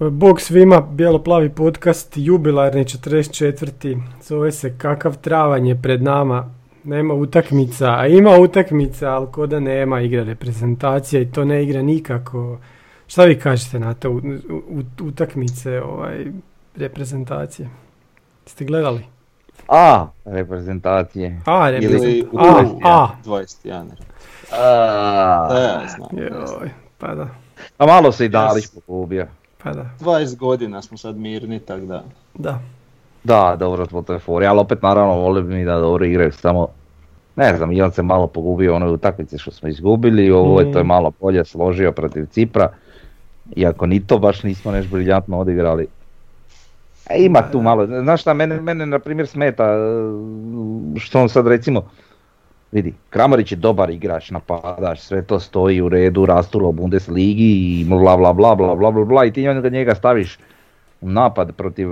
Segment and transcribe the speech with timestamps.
[0.00, 4.00] Bog svima, bijelo-plavi podcast, jubilarni 44.
[4.22, 6.50] Zove se Kakav travanj je pred nama.
[6.84, 11.82] Nema utakmica, a ima utakmica, ali ko da nema igra reprezentacija i to ne igra
[11.82, 12.58] nikako.
[13.06, 14.20] Šta vi kažete na to
[15.00, 16.26] utakmice ovaj,
[16.76, 17.68] reprezentacije?
[18.46, 19.04] Ste gledali?
[19.68, 21.40] A, reprezentacije.
[21.46, 22.24] A, reprezentacije.
[22.38, 23.08] A, a.
[23.24, 23.84] 21.
[24.52, 26.08] A, Da, ja znam.
[26.12, 27.28] Joj, pa da,
[27.78, 29.26] a malo se i Dalić pogubio.
[29.74, 32.04] Pa da, 20 godina smo sad mirni, tak da.
[32.34, 32.58] da.
[33.24, 36.32] Da, dobro smo to je fori, ali opet naravno volio bi mi da dobro igraju,
[36.32, 36.68] samo
[37.36, 40.72] ne znam, i on se malo pogubio u onoj utakmici što smo izgubili, ovo je
[40.72, 40.86] to je Mm.
[40.86, 42.68] malo bolje složio protiv Cipra,
[43.56, 45.86] iako ni to baš nismo nešto briljantno odigrali.
[47.10, 49.76] E, ima tu malo, znaš šta, mene, mene na primjer smeta, e,
[50.98, 51.90] što on sad recimo,
[52.72, 57.84] vidi, Kramarić je dobar igrač, napadač, sve to stoji u redu, rasturo u Bundesligi i
[57.84, 60.38] bla bla bla bla bla bla bla i ti onda njega staviš
[61.00, 61.88] u napad protiv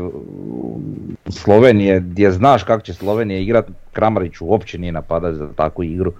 [1.28, 6.12] Slovenije gdje znaš kako će Slovenija igrat, Kramarić uopće nije napadač za takvu igru.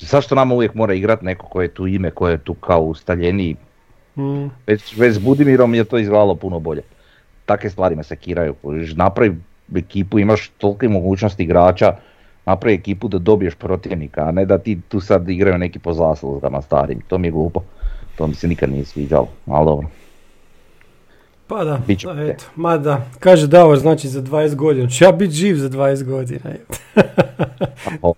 [0.00, 3.56] Zašto nama uvijek mora igrat neko koje je tu ime, koje je tu kao ustaljeniji,
[4.16, 6.82] Mm, već, već s Budimirom je to izgledalo puno bolje.
[7.46, 8.54] Takve stvari me sekiraju.
[8.94, 9.36] Napravi
[9.76, 11.96] ekipu, imaš tolike mogućnosti igrača,
[12.46, 16.62] napravi ekipu da dobiješ protivnika, a ne da ti tu sad igraju neki po zaslugama
[16.62, 17.00] starim.
[17.00, 17.60] To mi je glupo.
[18.18, 19.88] To mi se nikad nije sviđalo, ali dobro.
[21.48, 25.34] Pa da, da, eto, ma da, kaže Davor, znači za 20 godina, ću ja biti
[25.34, 26.40] živ za 20 godina,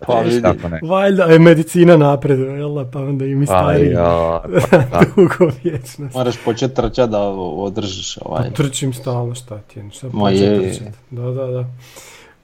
[0.06, 0.86] Pa vidiš vidi.
[0.86, 4.42] valjda, je medicina napreduje, jel da, pa onda i mi Pa stariji, ja,
[4.90, 5.00] da.
[5.16, 6.14] dugo vječnost.
[6.14, 8.50] Moraš početi trčati da održiš ovaj.
[8.50, 10.72] Trčim stalno, šta ti je, šta Ma počet je, je.
[10.72, 10.94] trčat.
[11.10, 11.64] Da, da, da.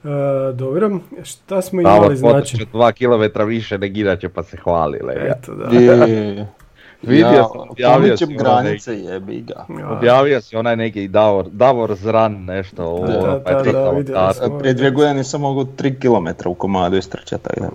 [0.05, 4.57] E, dobro, šta smo Davor imali, znači, potrče dva kilometra više nego inače pa se
[4.57, 4.99] hvali.
[5.03, 5.35] lega.
[5.37, 5.77] eto, da.
[5.77, 6.47] Je,
[7.01, 9.65] Vidio ja, sam, objavio si granice jebi ga.
[9.79, 14.33] Ja, Objavio si onaj neki Davor, Davor Zran nešto ovo, Da, pa da, da, vidio
[14.33, 14.59] sam.
[14.59, 17.69] Prije dvije godine nisam mogao 3 km u komadu istrčati, tak da.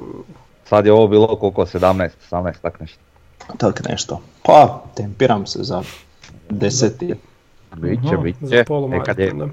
[0.64, 3.00] Sad je ovo bilo koliko, 17, 18, tak nešto.
[3.58, 4.20] Tak nešto.
[4.42, 5.82] Pa, tempiram se za
[6.48, 7.14] deseti.
[7.76, 9.48] Biće, biće, za polumaraton, je, da.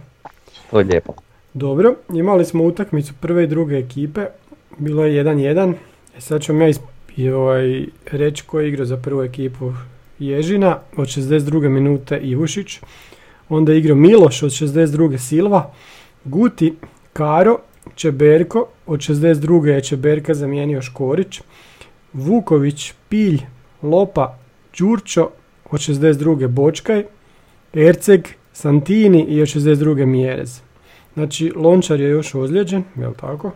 [0.72, 1.14] to je lijepo.
[1.58, 4.26] Dobro, imali smo utakmicu prve i druge ekipe,
[4.78, 5.74] bilo je 1-1.
[6.18, 6.54] E sad ću
[7.16, 9.74] ja ovaj, reći ko je igrao za prvu ekipu
[10.20, 11.70] Ježina, od 62.
[11.70, 12.80] minute Ivušić,
[13.50, 15.18] onda je igrao Miloš od 62.
[15.18, 15.74] Silva,
[16.26, 16.74] Guti,
[17.14, 17.60] Karo,
[17.96, 19.66] Čeberko, od 62.
[19.66, 21.42] je Čeberka zamijenio Škorić,
[22.14, 23.42] Vuković, Pilj,
[23.82, 24.38] Lopa,
[24.78, 25.30] Đurčo,
[25.72, 26.48] od 62.
[26.48, 27.04] Bočkaj,
[27.74, 30.06] Erceg, Santini i od 62.
[30.06, 30.67] Mjerez.
[31.18, 33.52] Znači, Lončar je još ozlijeđen, jel tako?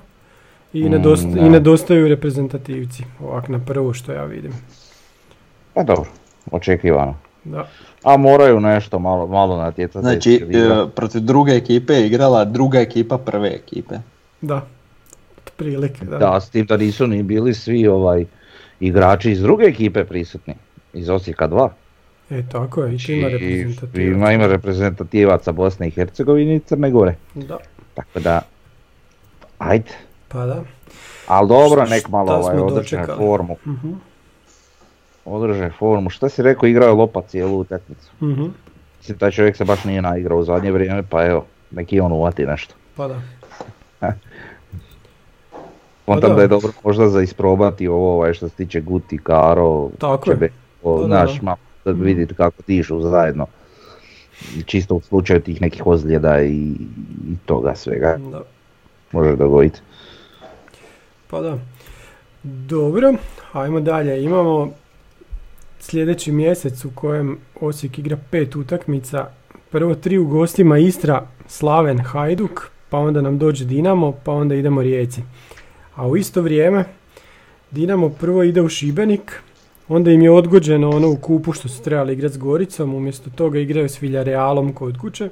[0.73, 1.41] I, Mm, nedost- da.
[1.41, 4.51] i nedostaju reprezentativci, ovak na prvu što ja vidim.
[5.73, 6.05] Pa dobro,
[6.51, 7.15] očekivano.
[7.43, 7.67] Da.
[8.03, 9.99] A moraju nešto malo, malo natjecati.
[9.99, 13.95] Znači, e, protiv druge ekipe je igrala druga ekipa prve ekipe.
[14.41, 14.65] Da,
[15.39, 16.17] otprilike, da.
[16.17, 18.25] Da, s tim da nisu ni bili svi ovaj
[18.79, 20.53] igrači iz druge ekipe prisutni.
[20.93, 21.69] Iz Osijeka 2.
[22.31, 24.07] E, tako je, i ima I reprezentativac.
[24.07, 27.15] ima, ima reprezentativaca Bosne i Hercegovine i Crne Gore.
[27.35, 27.57] Da,
[27.93, 28.41] Tako da,
[29.57, 29.91] ajde.
[30.27, 30.63] pa da.
[31.27, 33.55] Ali dobro, nek malo ovaj, održe formu.
[33.67, 33.91] Mhm,
[35.25, 36.09] Održe formu.
[36.09, 38.11] Šta si rekao, igrao je Lopa cijelu utakmicu.
[38.21, 38.45] mhm,
[38.97, 42.45] Mislim, taj čovjek se baš nije naigrao u zadnje vrijeme, pa evo, neki on uvati
[42.45, 42.75] nešto.
[42.95, 43.21] pa da.
[46.05, 46.35] Kontam da.
[46.35, 50.35] da je dobro možda za isprobati ovo ovaj, što se tiče Guti, Karo, Tako je.
[50.35, 50.49] Čebe,
[50.83, 51.43] Da, da, znaš, da.
[51.43, 53.47] malo da vidite kako dišu zajedno.
[54.65, 56.75] Čisto u slučaju tih nekih ozljeda i,
[57.29, 58.41] i toga svega da.
[59.11, 59.79] može dogoditi.
[61.27, 61.57] Pa da.
[62.43, 63.13] Dobro,
[63.51, 64.23] ajmo dalje.
[64.23, 64.71] Imamo
[65.79, 69.27] sljedeći mjesec u kojem Osijek igra pet utakmica.
[69.69, 74.81] Prvo tri u gostima Istra, Slaven, Hajduk, pa onda nam dođe Dinamo, pa onda idemo
[74.81, 75.21] Rijeci.
[75.95, 76.85] A u isto vrijeme
[77.71, 79.41] Dinamo prvo ide u Šibenik,
[79.91, 83.59] onda im je odgođeno ono u kupu što su trebali igrati s Goricom, umjesto toga
[83.59, 85.29] igraju s Viljarealom kod kuće.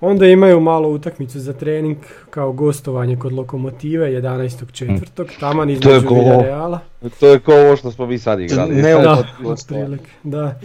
[0.00, 1.96] Onda imaju malo utakmicu za trening
[2.30, 5.40] kao gostovanje kod Lokomotive 11.4.
[5.40, 6.80] Taman To je između Villareala.
[7.20, 8.74] To je kao ovo što smo mi sad igrali.
[8.74, 10.58] Ne, Da, otprilike, da.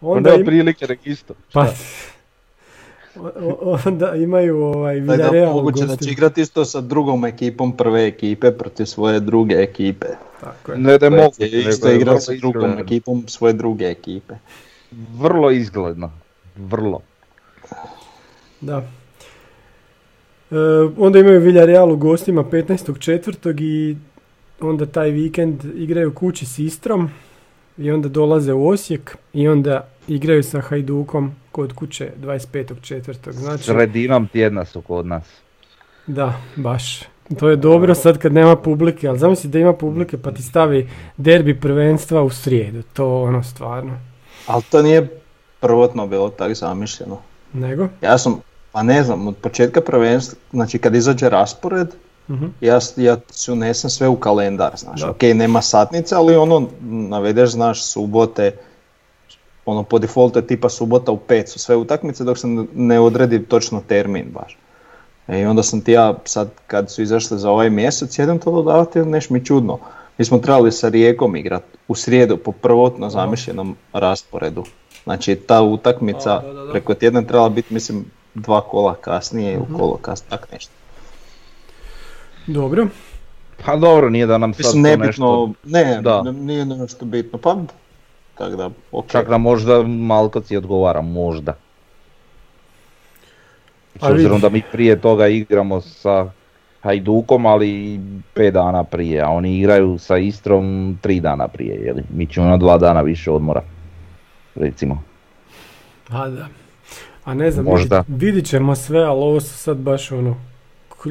[0.00, 1.34] Onda im- prilike nek isto.
[1.52, 1.66] pa,
[3.36, 7.72] o- onda imaju ovaj Da je da moguće da će igrati isto sa drugom ekipom
[7.72, 10.06] prve ekipe protiv svoje druge ekipe.
[10.40, 10.78] Tako je.
[10.78, 12.80] Ne da je Koje moguće, isto vrlo sa drugom izgledno.
[12.82, 14.34] ekipom svoje druge ekipe.
[15.18, 16.10] Vrlo izgledno.
[16.56, 17.00] Vrlo.
[18.60, 18.82] Da.
[20.50, 20.54] E,
[20.98, 23.62] onda imaju Villarreal u gostima 15.4.
[23.62, 23.96] i
[24.60, 27.10] onda taj vikend igraju kući s Istrom
[27.78, 33.32] i onda dolaze u Osijek i onda igraju sa Hajdukom kod kuće 25.4.
[33.32, 35.24] Znači, Sredinom tjedna su kod nas.
[36.06, 37.02] da, baš.
[37.30, 40.88] To je dobro sad kad nema publike, ali zamisli da ima publike pa ti stavi
[41.16, 42.82] derbi prvenstva u srijedu.
[42.84, 43.98] To ono stvarno.
[44.46, 45.20] Ali to nije
[45.60, 47.18] prvotno bilo tako zamišljeno.
[47.52, 47.88] Nego?
[48.02, 48.40] Ja sam,
[48.72, 51.88] pa ne znam, od početka prvenstva, znači kad izađe raspored,
[52.28, 52.46] Mhm.
[52.60, 55.10] ja, ja si unesem sve u kalendar, znaš, Da.
[55.10, 58.52] ok, nema satnice, ali ono, navedeš, znaš, subote,
[59.66, 63.00] ono, po defaultu je tipa subota u pet su sve utakmice dok se ne- ne
[63.00, 64.56] odredi točno termin baš.
[65.28, 68.50] E, I onda sam ti ja, sad kad su izašle za ovaj mjesec, jedem to
[68.50, 69.78] dodavati, neš mi čudno.
[70.18, 74.64] Mi smo trebali sa Rijekom igrat u srijedu po prvotno zamišljenom rasporedu.
[75.04, 76.72] Znači ta utakmica A, da, da, da.
[76.72, 78.04] preko tjedna trebala biti, mislim,
[78.34, 80.72] dva kola kasnije ili kolo kasnije, tak nešto.
[82.46, 82.86] Dobro.
[83.64, 85.52] Pa dobro, nije da nam sad Mislim, to nebitno, nešto...
[85.64, 86.22] ne, Da.
[86.22, 87.56] ne, nije nešto bitno, pa
[88.38, 89.10] tako da, ok.
[89.10, 91.54] Čak nam možda Malkaci odgovara, možda.
[94.00, 96.30] S obzirom da mi prije toga igramo sa
[96.82, 98.00] Hajdukom, ali
[98.34, 102.02] pet dana prije, a oni igraju sa Istrom tri dana prije, jeli?
[102.14, 103.62] Mi ćemo na dva dana više odmora,
[104.54, 105.02] recimo.
[106.08, 106.48] A da.
[107.24, 108.04] A ne znam, Možda.
[108.08, 110.36] vidit, ćemo sve, ali ovo su sad baš ono,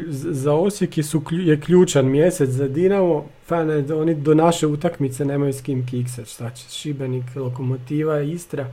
[0.09, 4.67] za Osijek je, su, klju- je ključan mjesec, za Dinamo, pa ne, oni do naše
[4.67, 8.65] utakmice nemaju s kim kiksat, šta će, Šibenik, Lokomotiva, Istra,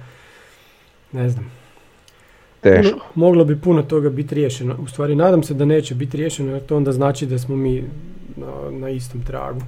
[1.13, 1.64] ne znam.
[2.65, 2.93] Teško.
[2.93, 6.53] Puno- moglo bi puno toga biti riješeno, u stvari nadam se da neće biti riješeno,
[6.53, 7.85] jer to onda znači da smo mi
[8.37, 9.61] na, na istom tragu.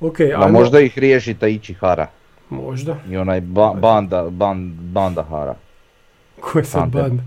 [0.00, 2.06] Ok, Ma ajmo- možda ih riješi Taichi Hara
[2.50, 2.96] Možda.
[3.10, 5.54] i onaj ba- banda, ban- banda Hara.
[6.40, 7.02] Ko je sad Tandem.
[7.02, 7.20] band?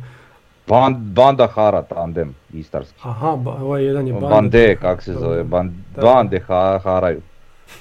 [0.67, 2.99] Ban- banda Hara tandem istarski.
[3.03, 4.27] Aha, ba, ovaj jedan je banda.
[4.27, 6.01] Bande, kak se zove, ban- Da.
[6.03, 7.21] bande ha- haraju.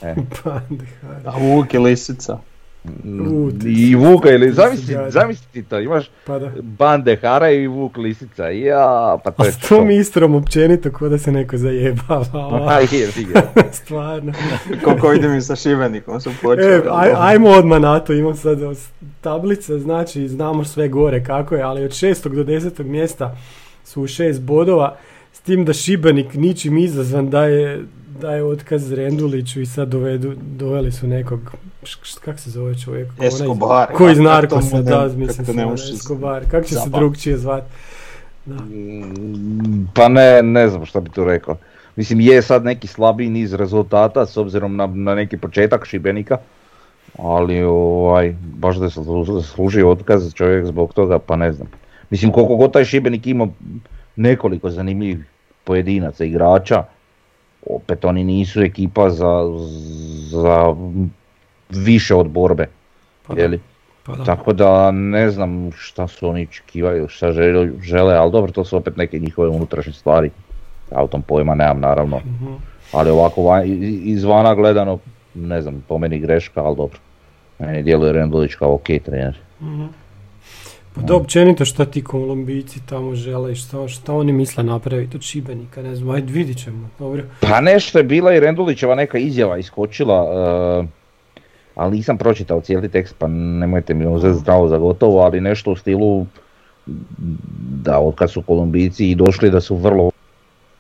[0.45, 1.27] Bande, hajde.
[1.27, 2.39] A Vuk Lisica.
[3.31, 6.53] U, I Vuka ili, zamisli, zamisli ti to, imaš Pa da.
[6.63, 11.09] bande haraju i Vuk lisica, ja, pa to A je s tom istrom općenito ko
[11.09, 12.67] da se neko zajebava.
[12.71, 13.43] A jebi ga.
[13.73, 14.33] Stvarno.
[14.85, 16.73] Koliko vidim i sa Šibenikom su počeli.
[16.73, 18.59] E, aj, ajmo odmah na to, imam sad
[19.21, 22.35] tablice, znači znamo sve gore kako je, ali od 6.
[22.35, 22.85] do 10.
[22.85, 23.37] mjesta
[23.85, 24.97] su u 6 bodova,
[25.35, 27.83] s tim da Šibenik ničim izazvan daje,
[28.21, 31.41] daje otkaz Renduliću i sad dovedu, doveli su nekog,
[31.83, 33.09] š- š- kak se zove čovjek?
[33.09, 33.39] Ko onaj iz-
[33.89, 37.67] Kako to Narkosa, da, kako mislim to se, Escobar, kako će se drugčije zvati?
[38.47, 38.55] Da.
[38.55, 41.57] Mm, Pa ne, ne znam šta bi tu rekao.
[41.97, 46.37] Mislim, je sad neki slabiji niz rezultata s obzirom na, na neki početak Šibenika,
[47.19, 51.69] ali ovaj, baš da se zasluži otkaz čovjek zbog toga, pa ne znam.
[52.11, 53.49] Mislim, koliko god taj Šibenik ima
[54.17, 55.25] nekoliko zanimljivih
[55.65, 56.85] pojedinaca, igrača,
[57.67, 59.41] opet oni nisu ekipa za,
[60.23, 60.75] za
[61.71, 62.67] više od borbe,
[63.27, 63.49] Pa da,
[64.05, 64.25] pa da.
[64.25, 68.77] Tako da ne znam šta su oni očekivaju, šta žele, žele, ali dobro, to su
[68.77, 70.31] opet neke njihove unutrašnje stvari.
[70.93, 72.53] Ja o tom pojma nemam naravno, Mhm.
[72.93, 73.65] ali ovako van-
[74.05, 74.99] izvana gledano,
[75.35, 76.99] ne znam, po meni greška, ali dobro.
[77.59, 79.39] Meni djeluje Rendulić kao ok trener.
[79.61, 79.85] Mhm.
[80.95, 85.23] Pa da općenito šta ti Kolumbijci tamo žele i šta, šta oni misle napraviti od
[85.23, 87.23] Šibenika, ne znam, ajde vidit ćemo, dobro.
[87.41, 90.27] Pa nešto je bila i Rendulićeva neka izjava iskočila,
[90.83, 90.87] eh,
[91.75, 95.77] ali nisam pročitao cijeli tekst, pa nemojte mi uzeti zdravo za gotovo, ali nešto u
[95.77, 96.27] stilu
[97.85, 100.11] da od kad su Kolumbijci i došli da su vrlo,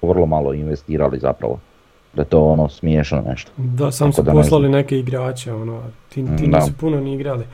[0.02, 1.58] vrlo malo investirali zapravo.
[2.14, 3.50] Da to ono smiješno nešto.
[3.56, 7.14] Da, sam Tako su da ne poslali neke igrače, ono, ti, ti nisu puno ni
[7.14, 7.44] igrali.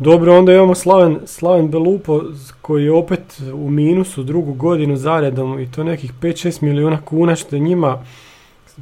[0.00, 2.22] Dobro, onda imamo Slaven, Slaven Belupo
[2.62, 7.56] koji je opet u minusu drugu godinu zaredom i to nekih 5-6 milijuna kuna što
[7.56, 8.04] je njima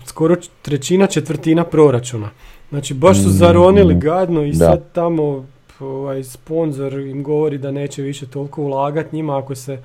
[0.05, 2.31] skoro trećina četvrtina proračuna.
[2.71, 4.67] Znači baš su Mm, zaronili mm, gadno i da.
[4.67, 5.47] sad tamo
[5.81, 9.83] ovaj, sponzor im govori da neće više toliko ulagati njima ako se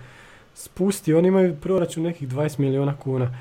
[0.54, 1.14] spusti.
[1.14, 3.36] Oni imaju proračun nekih 20 milijuna kuna.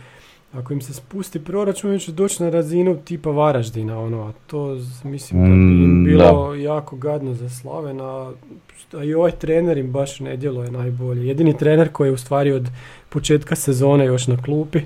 [0.52, 4.78] Ako im se spusti proračun, oni će doći na razinu tipa Varaždina, ono, a to
[5.04, 8.32] mislim da bi Mm, im bilo jako gadno za Slavena,
[8.92, 11.26] a i ovaj trener im baš ne djeluje najbolje.
[11.26, 12.68] Jedini trener koji je u stvari od
[13.08, 14.80] početka sezone još na klupi,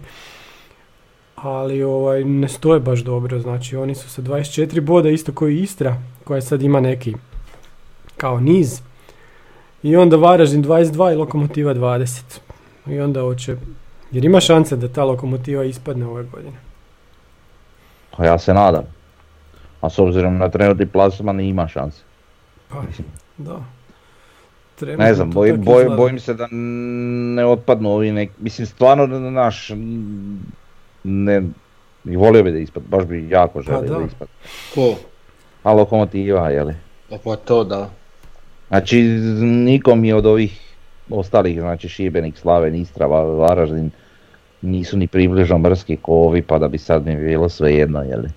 [1.35, 6.03] ali ovaj, ne stoje baš dobro, znači oni su sa 24 boda isto koji Istra,
[6.25, 7.15] koja sad ima neki
[8.17, 8.81] kao niz,
[9.83, 12.23] i onda Varaždin 22 i Lokomotiva 20.
[12.87, 13.57] I onda hoće,
[14.11, 16.57] jer ima šanse da ta Lokomotiva ispadne ove godine.
[18.17, 18.85] Pa ja se nadam.
[19.81, 22.03] A s obzirom na trenutni plasman ima šanse.
[22.69, 22.83] Pa,
[23.37, 23.61] da.
[24.75, 26.49] Trenutno Ne znam, boj, boj- bojim se da
[27.37, 29.71] ne otpadnu ovi neki, mislim stvarno naš,
[31.05, 31.43] ne,
[32.05, 34.05] i volio bi da ispad, baš bi jako želio da, da.
[34.05, 34.29] ispad.
[34.75, 34.95] Ko?
[35.63, 36.75] A lokomotiva, jeli?
[37.11, 37.91] Pa, pa to da.
[38.69, 39.03] Znači,
[39.43, 40.66] nikom je od ovih
[41.11, 43.91] ostalih, znači Šibenik, Slaven, Istra, Va- Varaždin,
[44.63, 48.29] nisu ni približno mrski ko ovi, pa da bi sad mi bilo sve jedno, jeli?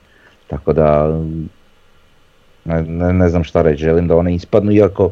[0.48, 1.08] Tako da,
[2.66, 5.12] ne, ne, ne znam šta reći, želim da one ispadnu, iako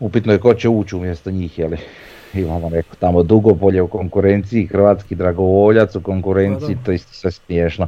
[0.00, 1.76] upitno je ko će ući umjesto njih, jeli?
[2.34, 7.86] Imamo neko tamo Dugopolje u konkurenciji, Hrvatski Dragovoljac u konkurenciji, to isto sve smiješno.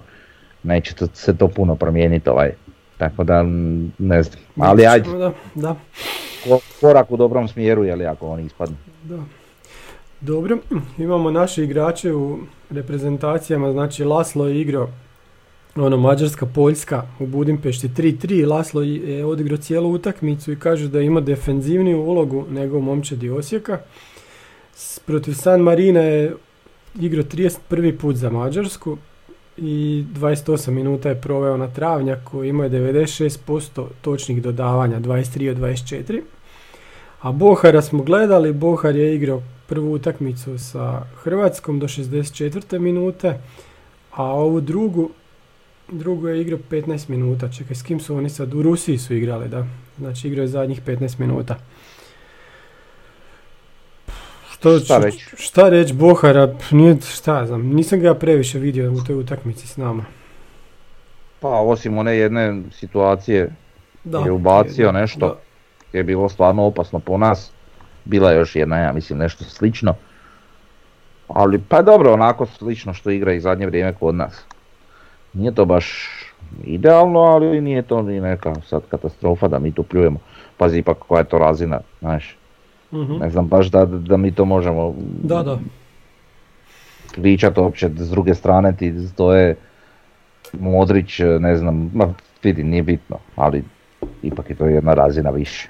[0.62, 2.52] Neće to, se to puno promijeniti ovaj.
[2.98, 3.42] Tako da,
[3.98, 4.38] ne znam.
[4.58, 5.76] Ali ajde, Da, da,
[6.80, 8.76] korak u dobrom smjeru, jeli, ako oni ispadnu.
[9.04, 9.18] da.
[10.20, 10.58] Dobro,
[10.98, 12.38] imamo naše igrače u
[12.70, 14.88] reprezentacijama, znači Laslo je igrao
[15.76, 21.20] ono Mađarska, Poljska u Budimpešti 3-3, Laslo je odigrao cijelu utakmicu i kaže da ima
[21.20, 23.78] defenzivniju ulogu nego momčadi Osijeka.
[25.06, 26.34] Protiv San Marina je
[27.00, 27.98] igrao 31.
[27.98, 28.96] put za Mađarsku
[29.56, 36.20] i 28 minuta je proveo na travnjaku, imao je 96% točnih dodavanja, 23 od 24.
[37.26, 42.78] A Bohara smo gledali, Bohar je igrao prvu utakmicu sa Hrvatskom do 64.
[42.78, 43.38] minute,
[44.12, 45.10] a ovu drugu,
[45.88, 47.48] drugu je igrao 15 minuta.
[47.48, 48.54] Čekaj, s kim su oni sad?
[48.54, 49.66] U Rusiji su igrali, da.
[49.98, 51.56] Znači igrao je zadnjih 15 minuta.
[54.52, 55.26] Što, Šta reći?
[55.36, 56.54] Šta reći Bohara?
[56.70, 60.04] Nije, šta znam, nisam ga previše vidio u toj utakmici s nama.
[61.40, 63.50] Pa osim one jedne situacije
[64.04, 64.18] Da.
[64.18, 65.45] je ubacio Da, nešto da.
[65.96, 67.52] Je bilo stvarno opasno po nas.
[68.04, 69.94] Bila je još jedna, ja mislim, nešto slično.
[71.28, 74.44] Ali pa dobro, onako slično što igra i zadnje vrijeme kod nas.
[75.32, 76.08] Nije to baš
[76.64, 80.18] idealno, ali nije to ni neka sad katastrofa da mi tu pljujemo.
[80.56, 82.36] Pazi ipak koja je to razina, znaš.
[82.92, 83.16] Mhm.
[83.20, 85.58] Ne znam baš da, da mi to možemo Da, da.
[87.12, 89.56] pričati uopće s druge strane ti stoje
[90.52, 93.64] Modrić, ne znam, ma vidi nije bitno, ali
[94.22, 95.68] ipak je to jedna razina više.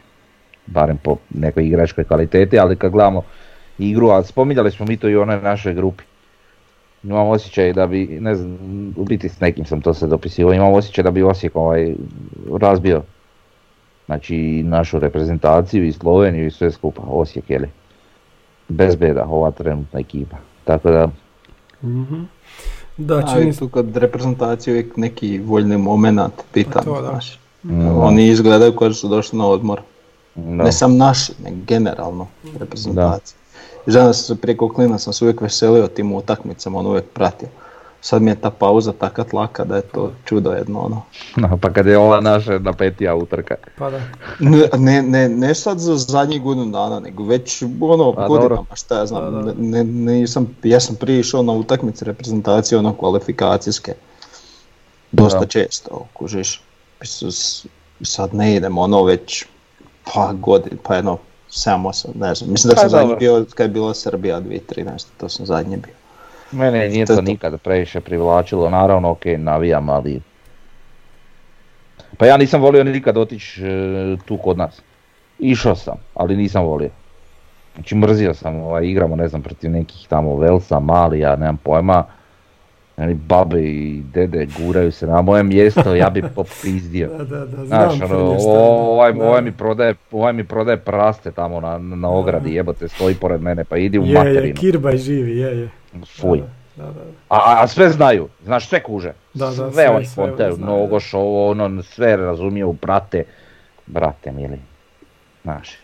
[0.67, 3.23] Barem po nekoj igračkoj kvaliteti, ali kad gledamo
[3.79, 6.05] igru, a spominjali smo mi to i u onoj našoj grupi.
[7.03, 8.59] Imam osjećaj da bi, ne znam,
[8.97, 11.95] u biti s nekim sam to se dopisivao, imam osjećaj da bi Osijek ovaj
[12.53, 13.03] razbio
[14.07, 17.69] znači našu reprezentaciju i Sloveniju i sve skupa, Osijek je li.
[18.69, 20.37] Bez beda ova trenutna ekipa.
[20.65, 21.09] Tako da,
[21.83, 22.23] Mhm.
[22.97, 23.59] Da, čini se.
[23.59, 27.09] tu kod reprezentacije uvijek neki voljni moment bitan, Pa to da.
[27.09, 27.39] znaš.
[27.65, 29.81] mm, Oni izgledaju kao da su došli na odmor.
[30.37, 30.65] Da.
[30.65, 32.27] Ne sam naši, nego generalno
[32.59, 33.37] reprezentacije.
[33.87, 37.49] I Žena sam se preko klina sam se uvijek veselio tim utakmicama, on uvijek pratio.
[38.01, 41.03] Sad mi je ta pauza taka tlaka da je to čudo jedno ono.
[41.37, 43.55] No, pa kad je ova naša napetija utrka.
[43.79, 44.01] Pa da.
[44.79, 48.65] Ne, ne, ne, sad za zadnjih godinu dana, nego već ono Pa godinama, dobro.
[48.75, 49.53] šta ja znam, Da, da.
[49.59, 53.95] Ne, ne, nisam, ja sam prije išao na utakmice reprezentacije, ono kvalifikacijske,
[55.13, 55.47] dosta Da.
[55.47, 56.63] često, kužiš,
[58.03, 59.47] sad ne idem ono već
[60.15, 61.19] pa godin, pa jedno
[61.51, 65.29] 7-8, ne znam, mislim da Pa sam zadnji bio kad je bila Srbija 2013, to
[65.29, 65.95] sam zadnji bio.
[66.53, 67.31] Mene nije To je to to.
[67.31, 70.21] nikada previše privlačilo, naravno ok, navijam, ali...
[72.17, 74.83] Pa ja nisam volio nikad otići e, tu kod nas.
[75.39, 76.91] Išao sam, ali nisam volio.
[77.75, 82.05] Znači mrzio sam, ovaj, igramo ne znam protiv nekih tamo Velsa, Malija, nemam pojma.
[82.97, 87.09] Oni babe i dede guraju se na moje mjesto, ja bi popizdio.
[87.19, 88.39] Da, da, da, znam Znaš, ono, je.
[88.43, 93.41] ovaj, ovaj, mi prodaje, ovaj mi prodaje praste tamo na, na ogradi, jebote, stoji pored
[93.43, 94.55] mene, pa idi u Je, je, materinu.
[94.55, 95.69] Kirbaj živi, je, je.
[96.21, 96.43] Fuj.
[96.77, 96.91] Da, da.
[97.29, 99.13] A, a- sve znaju, znaš, sve kuže.
[99.35, 103.25] Da, da, sve, sve- oni kontaju, Nogoš, ovo, ono, sve razumiju, brate,
[103.87, 104.59] brate mili,
[105.43, 105.77] znaš,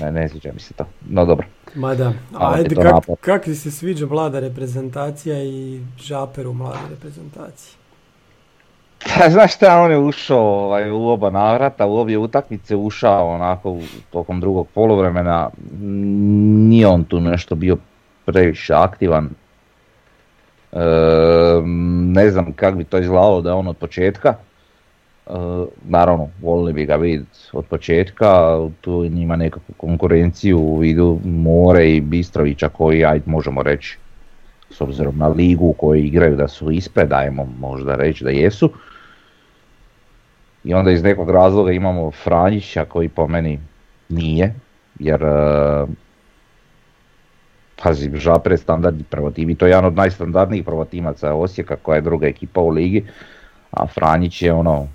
[0.00, 1.46] ne, ne sviđa mi se to, no dobro.
[1.74, 7.76] Ma da, ajde, kak, kak ti se sviđa mlada reprezentacija i žaper u mladoj reprezentaciji?
[9.04, 13.70] Pa, znaš šta, on je ušao ovaj, u oba navrata, u obje utakmice ušao onako
[13.70, 15.50] u, tokom drugog poluvremena,
[16.68, 17.76] nije on tu nešto bio
[18.24, 19.30] previše aktivan.
[22.12, 24.34] ne znam kako bi to izgledalo da je on od početka.
[25.26, 25.32] E,
[25.84, 32.00] naravno, volili bi ga vidjeti od početka, tu ima nekakvu konkurenciju u vidu More i
[32.00, 33.98] Bistrovića koji, ajde možemo reći,
[34.70, 38.70] s obzirom na ligu u kojoj igraju da su ispred, dajemo možda reći da jesu.
[40.64, 43.60] I onda iz nekog razloga imamo Franjića koji po meni
[44.08, 44.54] nije,
[44.98, 45.86] jer e,
[47.82, 52.26] pazi, Žapre standardni prvotim i to je jedan od najstandardnijih prvotimaca Osijeka koja je druga
[52.26, 53.04] ekipa u ligi,
[53.70, 54.88] a Franjić je ono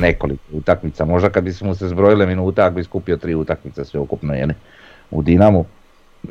[0.00, 4.34] nekoliko utakmica, možda kad bismo se zbrojile minute ako bi skupio tri utakmice sve ukupno
[4.34, 4.54] jeli,
[5.10, 5.64] u Dinamu.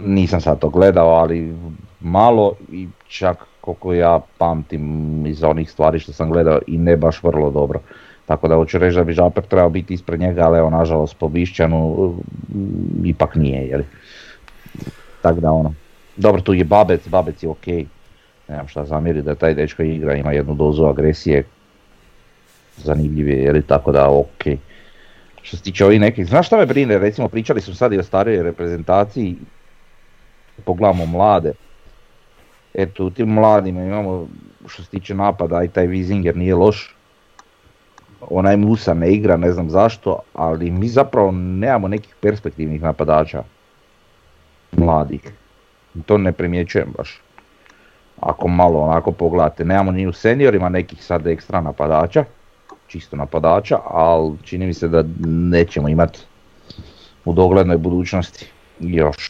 [0.05, 1.55] Nisam sad to gledao, ali
[1.99, 7.23] malo i čak koliko ja pamtim iz onih stvari što sam gledao i ne baš
[7.23, 7.79] vrlo dobro.
[8.25, 11.27] Tako da hoću reći da bi Žaper trebao biti ispred njega, ali evo nažalost po
[11.27, 12.13] Bišćanu
[13.05, 13.67] ipak nije.
[13.67, 13.83] Jeli.
[15.21, 15.73] Tako da ono,
[16.17, 17.67] dobro tu je Babec, Babec je ok,
[18.47, 21.43] nemam šta zamjeriti da taj dečko igra, ima jednu dozu agresije,
[22.77, 24.43] zanimljiv je, jeli, tako da ok.
[25.41, 28.03] Što se tiče ovih nekih, znaš šta me brine, recimo pričali smo sad i o
[28.03, 29.35] starijoj reprezentaciji,
[30.65, 31.53] pogledamo mlade,
[32.73, 34.27] eto u tim mladima imamo
[34.67, 36.95] što se tiče napada i taj Wiesinger nije loš,
[38.29, 43.43] onaj Musa ne igra, ne znam zašto, ali mi zapravo nemamo nekih perspektivnih napadača
[44.71, 45.21] mladih.
[46.05, 47.21] To ne primjećujem baš.
[48.19, 52.25] Ako malo onako pogledate, nemamo ni u seniorima nekih sad ekstra napadača,
[52.93, 56.19] čisto napadača, ali čini mi se da nećemo imati
[57.25, 59.29] u doglednoj budućnosti još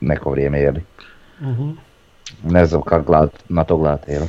[0.00, 0.82] neko vrijeme, jeli?
[1.40, 1.74] uh
[2.44, 4.26] Ne znam kako na to gledate, jel?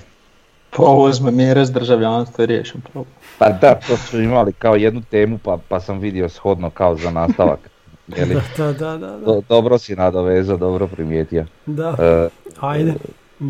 [0.77, 3.15] Pa uzme mjere s državljanstva i riješim problem.
[3.37, 7.11] Pa da, to su imali kao jednu temu pa, pa sam vidio shodno kao za
[7.11, 7.59] nastavak.
[8.07, 8.35] Jeli?
[8.57, 11.45] Da, da, da, Do, dobro si nadovezao, dobro primijetio.
[11.65, 12.93] Da, uh, ajde.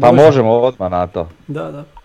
[0.02, 1.30] Pa možemo odmah na to.
[1.48, 1.99] Da, da.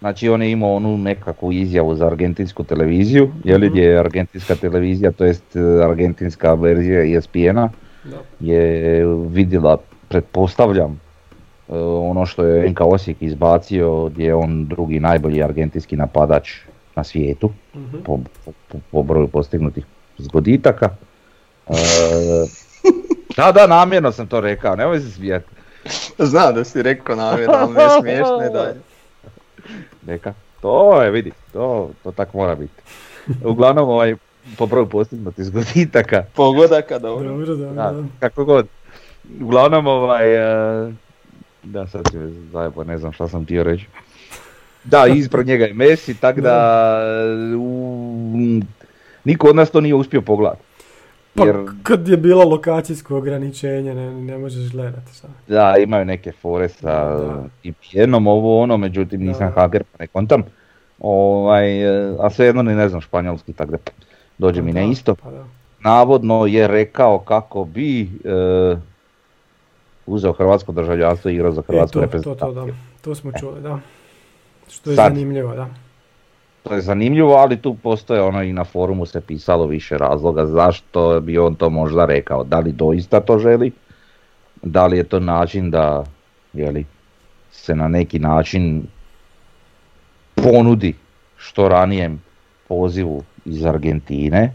[0.00, 3.78] Znači on je imao onu nekakvu izjavu za argentinsku televiziju, je li mhm.
[3.78, 7.68] je argentinska televizija, to jest e, argentinska verzija ESPN-a,
[8.40, 11.00] je vidjela, pretpostavljam,
[11.68, 16.50] e, ono što je NK Osijek izbacio, gdje je on drugi najbolji argentinski napadač
[16.96, 17.96] na svijetu, mhm.
[18.04, 18.18] po,
[18.90, 19.84] po, broju postignutih
[20.18, 20.88] zgoditaka.
[21.68, 21.72] E,
[23.36, 25.46] da, da, namjerno sam to rekao, nemoj se smijeti.
[26.18, 28.93] Znam da si rekao namjerno, ali ne smiješno je dalje.
[30.06, 30.34] Neka.
[30.60, 32.82] To je, vidi, to, to tako mora biti.
[33.44, 34.14] Uglavnom ovaj,
[34.58, 36.24] po broju postignutih zgoditaka.
[36.34, 37.28] Pogodaka, dobro.
[37.28, 37.94] Dobro, da, da.
[38.20, 38.66] Kako god.
[39.40, 40.34] Uglavnom ovaj,
[40.86, 40.92] uh,
[41.62, 42.18] da sad ću
[42.52, 43.86] zajebo, ne znam šta sam htio reći.
[44.84, 46.98] Da, ispred njega je Messi, tako da
[47.58, 48.60] u,
[49.24, 50.62] niko od nas to nije uspio pogledati.
[51.34, 51.56] Pa jer...
[51.82, 55.28] kad je bilo lokacijsko ograničenje, ne, ne možeš gledati šta.
[55.48, 57.18] Da, imaju neke fore sa
[57.92, 60.42] jednom ovo ono, međutim nisam haker pa ne kontam.
[60.98, 61.86] Ovaj,
[62.18, 63.78] a svejedno ni ne znam španjolski, tako da
[64.38, 65.14] dođe mi ne isto.
[65.14, 65.30] Pa
[65.80, 68.06] Navodno je rekao kako bi e,
[70.06, 72.66] uzeo hrvatsko državljanstvo i igrao za e, hrvatsku e, to, To, to, da.
[73.00, 73.78] to smo čuli, da.
[74.68, 75.68] Što je zanimljivo, da
[76.64, 81.20] to je zanimljivo, ali tu postoje ono i na forumu se pisalo više razloga zašto
[81.20, 82.44] bi on to možda rekao.
[82.44, 83.72] Da li doista to želi,
[84.62, 86.04] da li je to način da
[86.52, 86.84] jeli,
[87.50, 88.82] se na neki način
[90.34, 90.94] ponudi
[91.36, 92.22] što ranijem
[92.68, 94.52] pozivu iz Argentine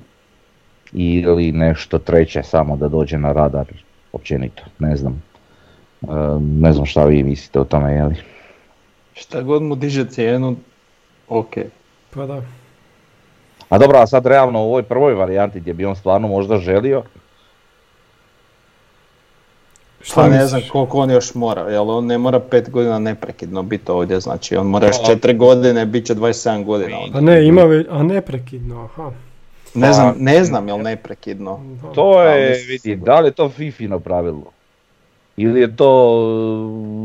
[0.93, 3.65] ili nešto treće samo da dođe na radar
[4.13, 5.23] općenito, ne znam.
[6.39, 8.15] Ne znam šta vi mislite o tome, jeli?
[9.13, 10.55] Šta god mu diže cijenu,
[11.27, 11.53] ok.
[12.13, 12.41] Pa da.
[13.69, 17.03] A dobro, a sad realno u ovoj prvoj varijanti gdje bi on stvarno možda želio,
[20.01, 23.63] Šta pa ne znam koliko on još mora, jel on ne mora pet godina neprekidno
[23.63, 26.97] biti ovdje, znači on mora još četiri godine, bit će 27 godina.
[27.13, 29.11] A ne, ima a neprekidno, aha.
[29.73, 31.59] Ne znam, ne znam jel neprekidno.
[31.95, 34.51] To je, vidi, da li je to Fifino pravilo?
[35.41, 35.91] Ili je to,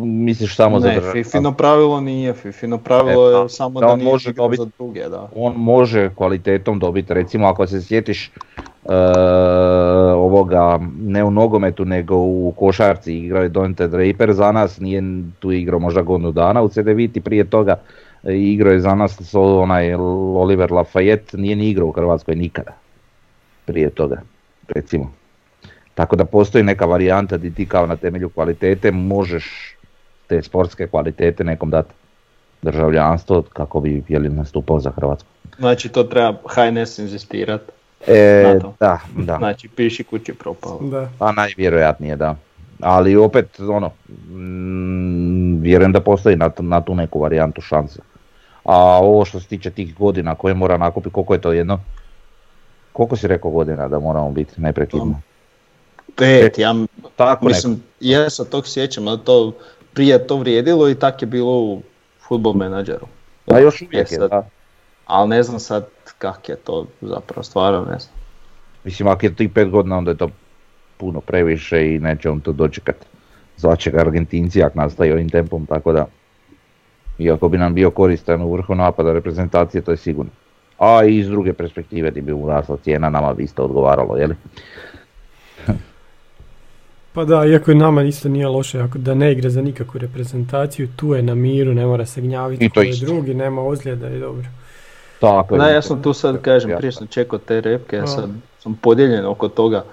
[0.05, 4.33] misliš samo za Ne, Fifino pravilo nije, Fifino pravilo je pa, samo da, nije može
[4.33, 5.29] dobiti, za druge, da.
[5.37, 8.31] On može kvalitetom dobiti, recimo ako se sjetiš
[8.85, 8.93] uh,
[10.17, 15.03] ovoga, ne u nogometu nego u košarci igrao je Dante Draper za nas, nije
[15.39, 17.77] tu igrao možda godinu dana u CDViti prije toga,
[18.25, 22.73] igrao je za nas onaj Oliver Lafayette, nije ni igrao u Hrvatskoj nikada
[23.67, 24.21] prije toga,
[24.69, 25.24] recimo.
[25.95, 29.77] Tako da postoji neka varijanta di ti kao na temelju kvalitete možeš
[30.27, 31.95] te sportske kvalitete nekom dati
[32.63, 35.29] državljanstvo kako bi jeli, nastupao za Hrvatsku.
[35.59, 37.73] Znači to treba HNS inzistirati.
[38.07, 39.37] E, da, da.
[39.39, 40.79] Znači piši kući propao.
[40.83, 41.09] Da.
[41.19, 42.37] Pa najvjerojatnije da.
[42.81, 43.91] Ali opet ono,
[44.31, 48.01] mm, vjerujem da postoji na, na tu neku varijantu šanse.
[48.65, 51.81] A ovo što se tiče tih godina koje mora nakupiti, koliko je to jedno?
[52.93, 55.21] Koliko si rekao godina da moramo biti neprekidno?
[56.17, 56.75] Pet, ja
[57.17, 59.53] Tako mislim, ja se tog sjećam, ali to
[59.93, 61.83] prije to vrijedilo i tak je bilo u
[62.29, 63.07] Football Manageru.
[63.51, 64.49] A još uvijek E je, sad- da.
[65.07, 65.87] Ali ne znam sad
[66.19, 68.15] kak je to zapravo, stvarno ne znam.
[68.85, 70.29] Mislim, ako je tih pet godina, onda je to
[70.97, 72.97] puno previše i neće on to dočekat.
[73.57, 76.07] Zvaće ga Argentinci ako nastaje ovim tempom, tako da...
[77.19, 80.31] Iako bi nam bio koristan u vrhu napada reprezentacije, to je sigurno.
[80.79, 84.35] A i iz druge perspektive ti bi mu rasla cijena, nama bi isto odgovaralo, jeli?
[87.15, 90.89] Pa da, iako je nama isto nije loše, ako da ne igra za nikakvu reprezentaciju,
[90.97, 94.11] tu je na miru, ne mora se gnjaviti I to ko je drugi, nema ozljeda
[94.11, 94.47] i dobro.
[95.21, 95.75] Tako Da, je.
[95.75, 99.49] ja sam tu sad, kažem, prije sam čekao te repke, ja sad sam podijeljen oko
[99.49, 99.85] toga.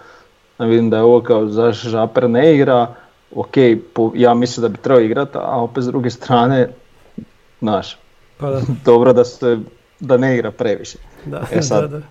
[0.60, 2.88] Ja vidim da je ovo kao za Žaper ne igra,
[3.36, 3.54] ok,
[3.94, 6.68] po- ja mislim da bi trebao igrati, a opet s druge strane,
[7.60, 7.98] znaš,
[8.38, 9.60] Pa da, dobro da se
[10.00, 10.98] da ne igra previše.
[11.26, 12.06] da, E sad, da, da.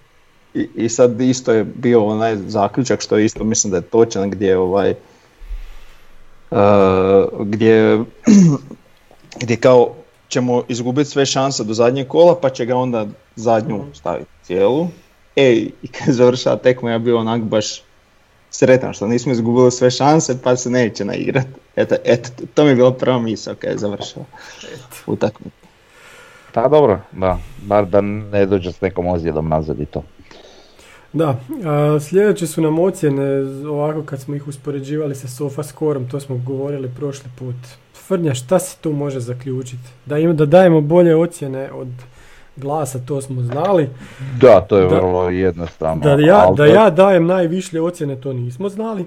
[0.55, 4.59] I, I sad isto je bio onaj zaključak što isto mislim da je točan gdje
[4.59, 4.95] ovaj
[6.51, 6.59] uh,
[7.41, 8.05] gdje,
[9.43, 9.95] gdje kao
[10.29, 14.89] ćemo izgubiti sve šanse do zadnjeg kola pa će ga onda zadnju staviti cijelu.
[15.37, 17.83] Ej, i kad završava tekma ja bio onak baš
[18.51, 21.49] sretan što nismo izgubili sve šanse pa se neće naigrati.
[21.77, 24.25] Eto, eto, to mi je bila prva misao kad je završao
[25.07, 25.57] utakmicu.
[26.53, 27.39] Ta dobro, da.
[27.63, 30.03] Bar da ne dođe s nekom ozljedom nazad i to.
[31.13, 33.25] Da, a, sljedeće su nam ocjene,
[33.69, 37.55] ovako kad smo ih uspoređivali sa sofa skorom, to smo govorili prošli put.
[37.95, 39.89] Frnja, šta se tu može zaključiti?
[40.07, 41.89] Da, im, da dajemo bolje ocjene od
[42.57, 43.89] glasa, to smo znali.
[44.41, 46.03] Da, to je Da- vrlo jednostavno.
[46.03, 49.05] Da ja, da ja dajem najvišlje ocjene, to nismo znali.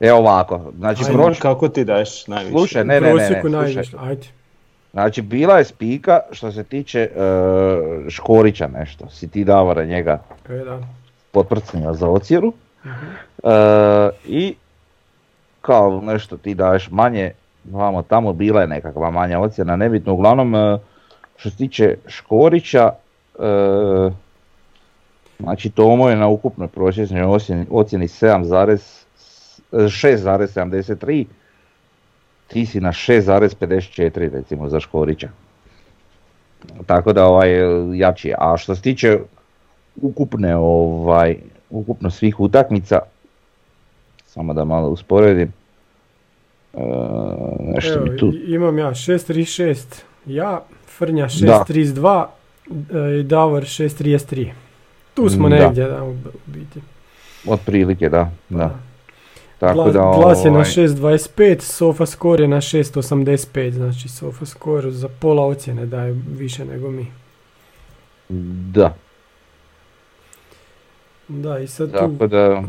[0.00, 1.12] Evo ovako, znači Ajde.
[1.14, 2.52] prošli Kako ti daješ najviše?
[2.52, 4.08] Slušaj, ne, ne, ne, ne, Prosjeku slušaj.
[4.08, 4.26] ajde.
[4.92, 7.10] Znači bila je spika što se tiče e,
[8.10, 11.92] Škorića nešto, si ti Davora njega E, da.
[11.92, 12.52] za ocjeru
[12.84, 13.06] Mhm.
[13.44, 13.50] E,
[14.26, 14.54] i
[15.60, 17.30] kao nešto ti daješ manje,
[17.64, 20.78] vamo tamo bila je nekakva manja ocjena, nebitno, uglavnom e,
[21.36, 22.90] što se tiče Škorića,
[25.38, 28.78] znači Tomo je na ukupnoj prosječnoj ocjeni, ocjeni 7,,
[29.72, 31.24] 6,73,
[32.52, 35.28] ti si na 6,54 recimo za Škorića.
[36.86, 37.50] Tako da ovaj
[37.94, 38.32] jači.
[38.38, 39.18] A što se tiče
[40.02, 41.36] ukupne ovaj
[41.70, 42.98] ukupno svih utakmica
[44.26, 45.52] samo da malo usporedim.
[46.74, 46.78] E,
[47.74, 48.32] nešto Evo, mi tu.
[48.46, 51.64] imam ja 636 ja, Frnja Da.
[51.68, 52.26] 632
[53.16, 54.50] e, i Davor 633.
[55.14, 55.56] Tu smo Da.
[55.56, 56.80] negdje, da, u u biti.
[57.46, 58.30] Otprilike, da.
[58.48, 58.78] da.
[59.62, 64.90] Tako da glas je na ovaj, 6.25, Sofa Score je na 6.85, znači Sofa Score
[64.90, 67.06] za pola ocjene daje više nego mi.
[68.72, 68.94] Da,
[71.28, 72.64] Da, i sad tu da da,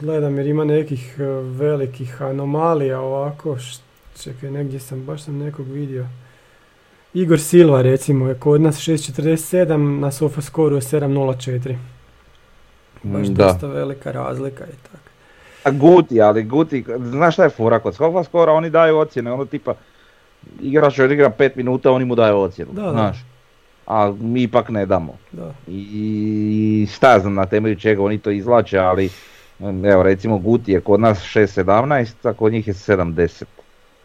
[0.00, 3.56] gledam jer ima nekih e, velikih anomalija ovako,
[4.22, 6.06] čekaj, negdje sam, baš sam nekog vidio.
[7.14, 11.76] Igor Silva recimo je kod nas 6.47, na Sofa Score je 7.04.
[13.02, 13.44] Baš da.
[13.44, 15.05] dosta velika razlika i tako.
[15.66, 19.44] A Guti, ali Guti, znaš šta je fora kod Skofa skora, oni daju ocjene, ono
[19.44, 19.74] tipa,
[20.60, 22.90] igrač odigra 5 minuta, oni mu daju ocjenu, Da, da.
[22.90, 23.24] znaš.
[23.86, 25.14] A mi ipak ne damo.
[25.32, 25.54] Da.
[25.68, 29.10] I šta znam na temelju čega oni to izvlače, ali
[29.92, 33.44] evo recimo Guti je kod nas 6.17, a kod njih je 7.10.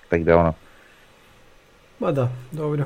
[0.10, 0.54] Tako da ono,
[2.00, 2.86] Ma da, dobro.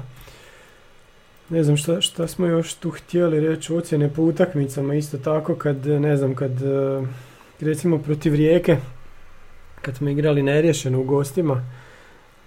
[1.50, 5.86] Ne znam šta, šta smo još tu htjeli reći, ocjene po utakmicama isto tako kad,
[5.86, 7.02] ne znam, kad e,
[7.60, 8.78] recimo protiv Rijeke,
[9.82, 11.64] kad smo igrali neriješeno u gostima,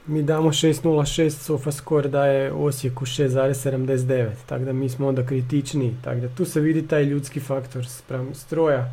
[0.07, 6.21] mi damo 6.06, Sofa Score daje Osijeku 6.79, tako da mi smo onda kritičniji, tako
[6.21, 8.93] da tu se vidi taj ljudski faktor spram stroja,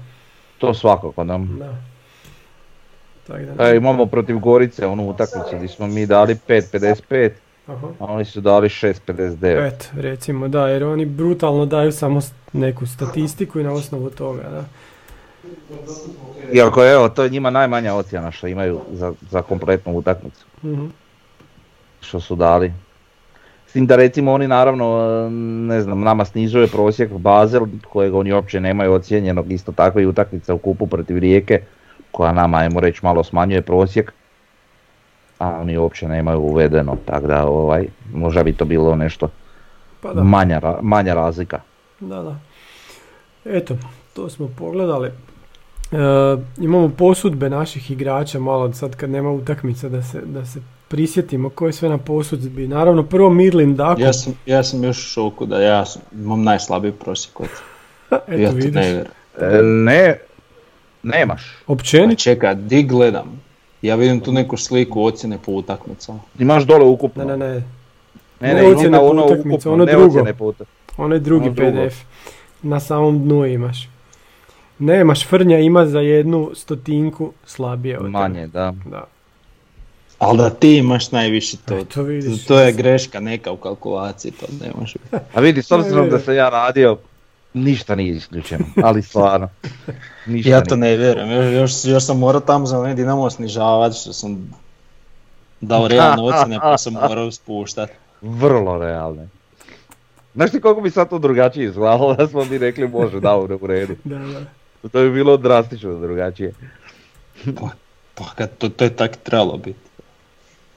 [0.58, 1.56] to svakako nam.
[1.60, 1.76] da.
[3.28, 7.32] Tako da, E, imamo protiv Gorice onu utakmicu gdje smo mi dali 5.55,
[7.68, 7.88] aha.
[8.00, 9.68] a oni su dali 6.59.
[9.68, 12.22] Eto, recimo da, jer oni brutalno daju samo
[12.54, 14.66] neku statistiku i na osnovu toga, da.
[16.54, 20.46] Iako evo, to je njima najmanja ocjena što imaju za, za kompletnu utakmicu.
[20.64, 20.86] Mhm.
[22.02, 22.74] što su dali.
[23.68, 25.30] S tim da recimo oni naravno,
[25.68, 30.54] ne znam, nama snižuje prosjek Bazel kojeg oni uopće nemaju ocijenjenog, isto tako i utakmica
[30.54, 31.62] u kupu protiv Rijeke
[32.12, 34.14] koja nama, ajmo reći, malo smanjuje prosjek.
[35.40, 39.30] A oni uopće nemaju uvedeno, tako da ovaj, možda bi to bilo nešto
[40.02, 41.60] Pa da, manja, manja razlika.
[42.00, 42.36] da, da.
[43.46, 43.76] Eto,
[44.14, 45.12] to smo pogledali.
[45.96, 45.98] E,
[46.58, 51.68] imamo posudbe naših igrača malo sad kad nema utakmica da se, da se prisjetimo ko
[51.68, 52.68] je sve na posudbi.
[52.68, 54.02] Naravno, prvo Mirlin Dako.
[54.02, 57.48] Ja sam, ja sam još u šoku da ja sam, imam najslabiji prosjek od
[58.28, 58.74] Eto, ja vidiš.
[58.74, 59.04] ne.
[59.42, 60.18] E, ne,
[61.04, 61.42] nemaš.
[61.68, 62.16] Općenito?
[62.16, 63.42] čekaj, di gledam?
[63.82, 66.20] Ja vidim tu neku sliku ocjene po utakmicama.
[66.40, 67.24] Imaš dole ukupno.
[67.24, 67.54] Ne, ne, ne.
[67.54, 67.64] Ne,
[68.44, 70.20] Ne ne, ocjene ima po ono ukupno, ono ne drugo.
[70.42, 70.66] utak-
[70.98, 71.72] Onaj drugi Ono drugo.
[71.80, 71.96] PDF.
[72.62, 73.90] Na samom dnu imaš.
[74.80, 78.12] Nemaš, Frnja ima za jednu stotinku slabije od tebe.
[78.12, 78.74] Manje, da.
[78.86, 79.04] Da.
[80.20, 81.78] Ali da ti imaš najviše to.
[81.78, 82.46] E, to vidiš.
[82.46, 84.96] To je greška neka u kalkulaciji, to ne može.
[85.34, 86.22] A vidi, s obzirom Ne, da ne.
[86.22, 86.98] sam ja radio,
[87.54, 89.50] ništa nije isključeno, ali stvarno.
[90.26, 90.92] Ništa Ja to nije.
[90.92, 94.54] ne vjerujem, još, još, još sam morao tamo za onaj Dinamo snižavati što sam
[95.62, 97.94] dao realne ocjene pa sam morao spuštati.
[98.22, 99.28] Vrlo realne.
[100.36, 103.68] Znaš ti koliko bi sad to drugačije izgledalo da smo mi rekli može, da, u
[103.68, 103.96] redu.
[104.04, 104.42] Da, da.
[104.92, 106.54] To bi bilo drastično drugačije.
[107.60, 107.70] Pa,
[108.16, 109.80] pa kad to, to je tak trebalo biti.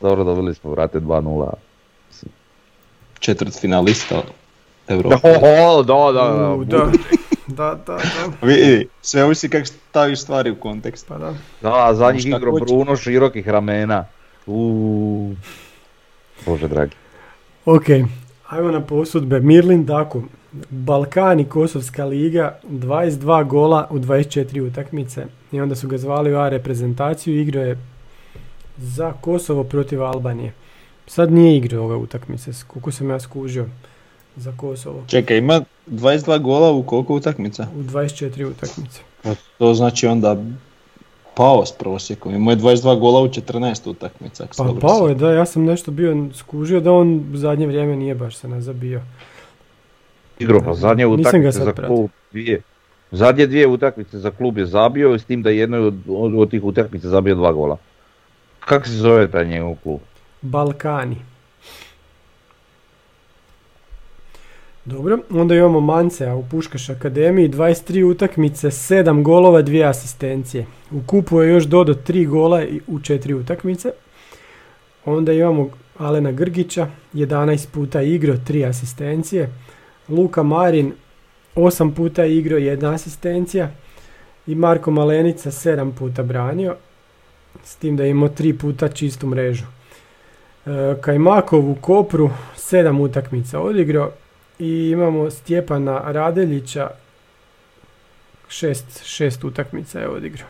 [0.00, 1.52] Dobro, dobili smo, vrate, 2-0.
[3.18, 4.22] Četvrt finalista
[4.88, 5.16] Europe.
[5.24, 6.50] O, da, da, da.
[6.50, 6.90] U, da.
[7.46, 8.00] Da, da, da.
[8.46, 11.08] Vidi, sve ovisi kako staviš stvari u kontekst.
[11.08, 11.34] Pa da.
[11.62, 12.64] Da, za njih igro hoće.
[12.64, 14.04] Bruno širokih ramena.
[14.46, 15.34] Uuu.
[16.46, 16.96] Bože dragi.
[17.64, 17.84] Ok,
[18.48, 19.40] ajmo na posudbe.
[19.40, 20.22] Mirlin Dako,
[20.70, 26.38] Balkan i Kosovska liga, 22 gola u 24 utakmice i onda su ga zvali u
[26.38, 27.78] A reprezentaciju, igrao je
[28.78, 30.52] za Kosovo protiv Albanije.
[31.06, 33.66] Sad nije igrao ove utakmice, koliko sam ja skužio
[34.36, 35.04] za Kosovo.
[35.06, 37.66] Čekaj, ima 22 gola u koliko utakmica?
[37.76, 39.00] U 24 utakmice.
[39.22, 40.36] Pa to znači onda
[41.34, 42.34] pao s prosjekom.
[42.34, 44.46] Imao je 22 gola u 14 utakmica.
[44.56, 48.14] Pa pao je, da, ja sam nešto bio skužio da on u zadnje vrijeme nije
[48.14, 49.02] baš se nazabio.
[50.38, 52.60] Igro, pa zadnje utakmice za klub dvije.
[53.10, 56.50] Zadnje dvije utakmice za klub je zabio, s tim da je jednoj od, od, od
[56.50, 57.76] tih utakmica zabio dva gola.
[58.60, 60.00] Kako se zove taj njegov klub?
[60.42, 61.16] Balkani.
[64.84, 70.66] Dobro, onda imamo Mancea u Puškaš Akademiji, 23 utakmice, 7 golova, 2 asistencije.
[70.90, 73.90] U kupu je još dodao 3 gola u 4 utakmice.
[75.04, 79.50] Onda imamo Alena Grgića, 11 puta igrao, 3 asistencije.
[80.08, 80.92] Luka Marin,
[81.56, 83.70] 8 puta igrao, 1 asistencija.
[84.46, 86.76] I Marko Malenica, 7 puta branio,
[87.64, 89.64] s tim da je imao 3 puta čistu mrežu.
[90.66, 94.10] E, Kajmakov u Kopru, 7 utakmica odigrao.
[94.58, 96.90] I imamo Stjepana Radeljića,
[98.48, 100.48] 6 šest utakmica je odigrao.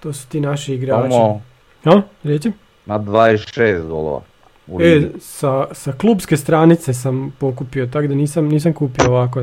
[0.00, 1.10] To su ti naši igrači.
[1.10, 1.42] Tamo
[1.84, 2.02] A?
[2.24, 2.52] Reći?
[2.86, 4.20] na 26 golova.
[4.68, 9.40] U E, sa, sa klubske stranice sam pokupio, tako da nisam, nisam kupio ovako.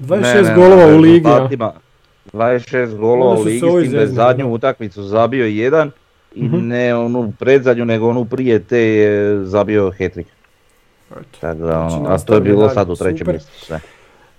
[0.00, 1.26] 26 Ne, ne, golova na u ligi.
[1.26, 1.30] a?
[1.30, 1.72] rezultatima
[2.26, 5.90] 26 golova u ligi, s tim da je zadnju utakmicu zabio jedan
[6.34, 6.56] i Mhm.
[6.58, 9.10] ne onu predzadnju, nego onu prije te je
[9.44, 9.92] zabio.
[9.98, 10.20] Eto,
[11.40, 12.74] Tako da, Znači, ono, a to je bilo dalje.
[12.74, 13.80] sad u trećem sve.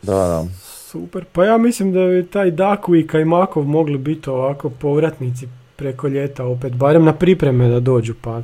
[0.02, 0.46] Da, da.
[0.62, 1.26] Super.
[1.26, 6.46] Pa ja mislim da bi taj Daku i Kajmakov mogli biti ovako povratnici preko ljeta
[6.46, 8.42] opet, barem na pripreme da dođu, pa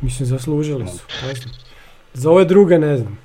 [0.00, 0.98] mislim zaslužili su.
[2.14, 3.18] Za ove druge ne znam.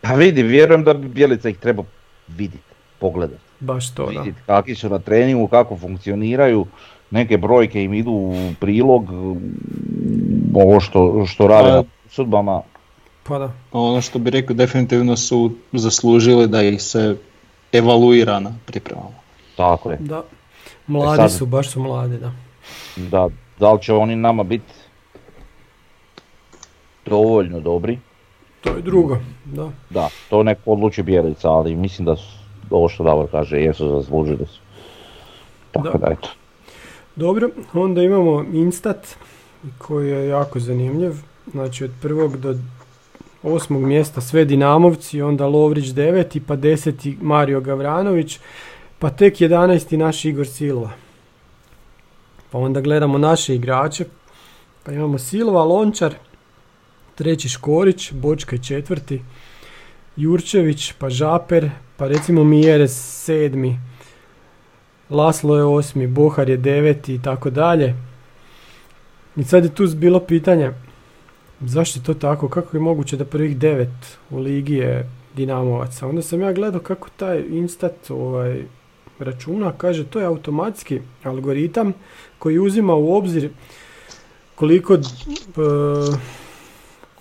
[0.00, 1.84] Pa vidi, vjerujem da bi Bjelica ih trebao
[2.28, 3.40] vidjeti, pogledati.
[3.60, 4.10] Baš to, da.
[4.10, 6.66] Vidjeti kakvi su na treningu, kako funkcioniraju,
[7.10, 9.04] neke brojke im idu u prilog,
[10.54, 12.62] ovo što, što rade Pa- na sudbama.
[13.24, 13.52] Pa da.
[13.72, 17.16] Ono što bi rekao, definitivno su zaslužili da ih se
[17.72, 19.08] evaluira na pripremama.
[19.56, 19.96] Tako je.
[20.00, 20.22] Da.
[20.86, 22.32] Mladi sad- su, baš su mladi, da.
[22.96, 23.28] Da,
[23.58, 24.72] da li će oni nama biti
[27.06, 27.98] dovoljno dobri?
[28.60, 29.70] To je drugo, da.
[29.90, 32.38] Da, to neko odluči Bjelica, ali mislim da su,
[32.70, 34.60] ovo što Davor kaže, jesu zaslužili su.
[35.72, 36.06] Tako Da.
[36.06, 36.28] da, eto.
[37.16, 39.16] Dobro, onda imamo Instat
[39.78, 41.12] koji je jako zanimljiv.
[41.52, 42.54] Znači od prvog do
[43.42, 48.38] osmog mjesta sve Dinamovci, onda Lovrić deveti, pa deseti Mario Gavranović,
[48.98, 49.96] pa tek 11.
[49.96, 50.90] naš Igor Silva.
[52.50, 54.04] Pa onda gledamo naše igrače,
[54.84, 56.14] pa imamo Silva, Lončar,
[57.16, 59.22] treći Škorić, Bočka je četvrti,
[60.16, 63.78] Jurčević, pa Žaper, pa recimo Mijeres sedmi,
[65.10, 67.94] Laslo je osmi, Bohar je deveti i tako dalje.
[69.36, 70.72] I sad je tu bilo pitanje,
[71.60, 76.06] zašto je to tako, kako je moguće da prvih devet u ligi je Dinamovaca.
[76.06, 78.62] Onda sam ja gledao kako taj Instat ovaj,
[79.18, 81.92] računa, kaže to je automatski algoritam
[82.38, 83.50] koji uzima u obzir
[84.54, 84.98] koliko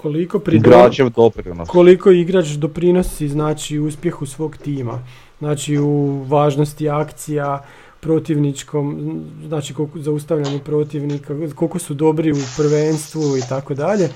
[0.06, 1.70] koliko prido- Igračev doprinos.
[1.70, 5.00] koliko igrač doprinosi znači uspjehu svog tima.
[5.40, 7.64] Znači u važnosti akcija,
[8.00, 14.10] protivničkom, znači koliko zaustavljanju protivnika, koliko su dobri u prvenstvu i tako dalje.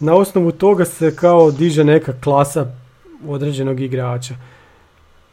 [0.00, 2.66] Na osnovu toga se kao diže neka klasa
[3.28, 4.34] određenog igrača.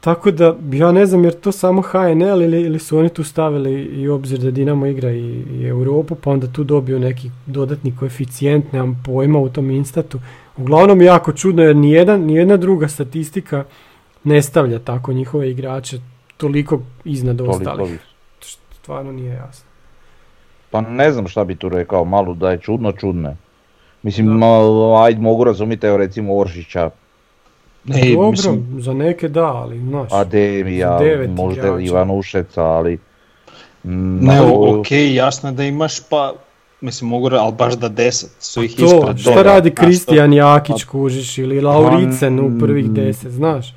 [0.01, 3.73] Tako da, ja ne znam jer to samo HNL ili, ili su oni tu stavili
[3.81, 8.73] i obzir da Dinamo igra i, i Europu, pa onda tu dobiju neki dodatni koeficijent,
[8.73, 10.19] nemam pojma u tom instatu.
[10.57, 13.63] Uglavnom jako čudno jer nijedan, nijedna druga statistika
[14.23, 15.97] ne stavlja tako njihove igrače
[16.37, 17.99] toliko iznad Toliko ostalih.
[18.81, 19.65] Stvarno nije jasno.
[20.71, 23.35] Pa ne znam šta bi tu rekao, malo da je čudno, čudno.
[24.03, 24.43] Mislim,
[25.03, 26.89] ajde mogu razumjeti, evo recimo Oršića,
[27.85, 30.09] Ne, Dobro, mislim, za neke da, ali znaš.
[30.11, 31.81] Ademija, možda igrača.
[31.81, 32.99] Ivanušeca, ali...
[33.83, 36.33] mm, ne, malo- ok, jasno je da imaš pa,
[36.81, 39.43] mislim mogu ali baš da deset su ih To, ispred šta toga.
[39.43, 43.73] radi Kristijan Jakić, kužiš, ili Lauricen u mm, prvih deset, znaš.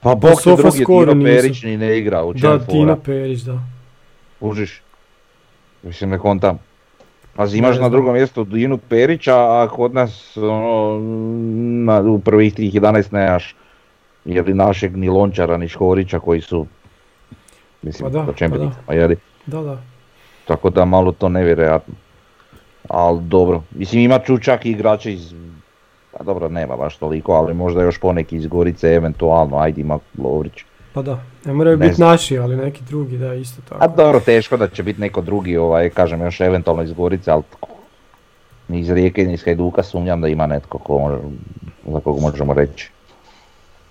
[0.00, 1.36] Pa bog te drugi, nisu.
[1.36, 3.58] Perić ni ne igra, u Da, Tina Perić, da.
[4.40, 4.82] kužiš.
[5.82, 6.58] Mislim, ne kontam.
[7.36, 11.00] Pazi, imaš na drugom mjestu Dinu Perića, a kod nas ono,
[11.84, 13.56] na, u prvih tih 11 nemaš
[14.24, 16.66] jeli našeg ni Lončara ni Škorića koji su
[17.82, 19.16] mislim, Pa da, pa čempionicama, jeli?
[19.46, 19.78] Da, da.
[20.44, 21.94] Tako da malo to nevjerojatno.
[22.88, 25.34] Ali dobro, mislim ima tu čak i igrače iz,
[26.12, 30.64] pa dobro nema baš toliko, ali možda još poneki iz Gorice eventualno, ajde ima Lovrić.
[30.94, 31.18] Pa da.
[31.44, 32.08] Ne moraju Ne biti znam.
[32.08, 33.84] naši, ali neki drugi, da, isto tako.
[33.84, 37.42] A dobro, teško da će biti neko drugi, ovaj, kažem još eventualno iz Gorice, ali
[38.68, 41.18] ni iz Rijeke ni iz Hajduka sumnjam da ima netko ko
[41.84, 42.90] za kog možemo reći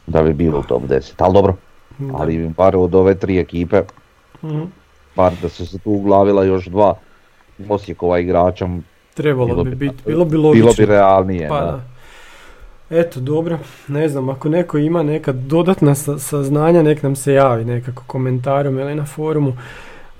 [0.07, 1.13] da bi bilo u top 10.
[1.17, 1.55] Ali dobro,
[1.99, 2.13] Da.
[2.13, 3.81] ali bar od ove tri ekipe,
[4.43, 4.61] Mhm.
[5.15, 6.95] bar da su se tu uglavila još dva
[7.69, 8.67] Osijekova igrača,
[9.13, 10.63] Trebalo bilo bi bi- biti, bilo bi logično.
[10.63, 11.49] bilo bi realnije.
[11.49, 11.65] Pa da.
[11.65, 11.81] da.
[12.93, 17.65] Eto, dobro, ne znam, ako neko ima neka dodatna sa- saznanja, nek nam se javi
[17.65, 19.53] nekako komentarom ili na forumu,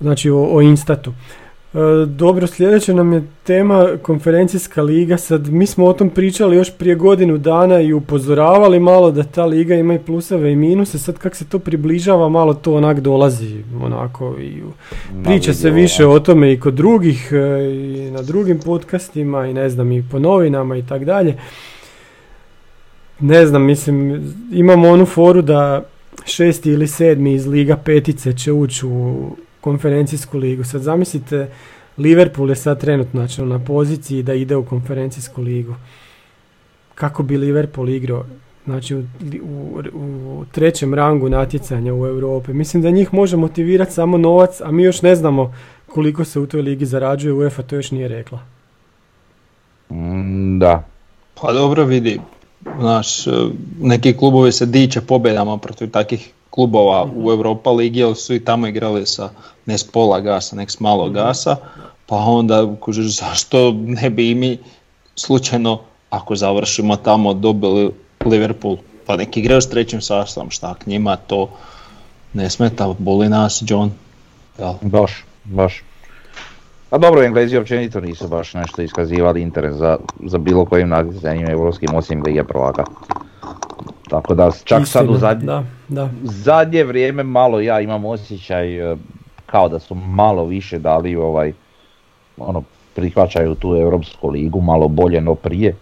[0.00, 1.12] znači o, o Instatu.
[1.74, 6.72] E, dobro, sljedeća nam je tema konferencijska liga, sad mi smo o tom pričali još
[6.78, 11.18] prije godinu dana i upozoravali malo da ta liga ima i pluseve i minuse, sad
[11.18, 14.62] kak se to približava, malo to onak dolazi, onako i
[15.24, 17.36] Priča se više o tome i kod drugih e,
[17.74, 21.34] i na drugim podcastima i ne znam i po novinama i tak dalje.
[23.24, 25.82] Ne znam, mislim, imamo onu foru da
[26.24, 30.64] šesti ili sedmi iz Liga petice će ući u konferencijsku ligu.
[30.64, 31.48] Sad zamislite,
[31.98, 35.74] Liverpool je sad trenutno na poziciji da ide u konferencijsku ligu.
[36.94, 38.24] Kako bi Liverpool igrao
[38.64, 39.04] znači u,
[39.42, 42.52] u, u trećem rangu natjecanja u Europi.
[42.52, 45.54] Mislim da njih može motivirati samo novac, a mi još ne znamo
[45.86, 48.38] koliko se u toj ligi zarađuje, UEFA to još nije rekla.
[49.90, 50.84] Mm, da,
[51.40, 52.20] Pa dobro vidi,
[52.80, 53.30] znaš, e,
[53.80, 58.66] neki klubovi se diče pobjedama protiv takvih klubova u Europa ligi, jer su i tamo
[58.66, 59.30] igrali sa
[59.66, 61.56] ne s pola gasa, nek s malo gasa,
[62.06, 64.58] pa onda kužiš zašto ne bi i mi
[65.16, 67.90] slučajno, ako završimo tamo, dobili
[68.24, 71.48] Liverpool, pa nek igraju s trećim sastavom, šta ak njima to
[72.32, 73.90] ne smeta, boli nas John.
[74.58, 74.74] Jel?
[74.82, 75.82] baš, baš.
[76.94, 81.94] A dobro, Englezi općenito nisu baš nešto iskazivali interes za, za bilo kojim natjecanjima europskim
[81.94, 82.84] osim Lige prvaka.
[84.10, 86.08] Tako da čak sad u Istina, zadnje, Da, da.
[86.22, 88.96] zadnje vrijeme malo ja imam osjećaj e,
[89.46, 91.52] kao da su malo više dali ovaj,
[92.38, 92.62] ono,
[92.94, 95.76] prihvaćaju tu Europsku ligu malo bolje no prije,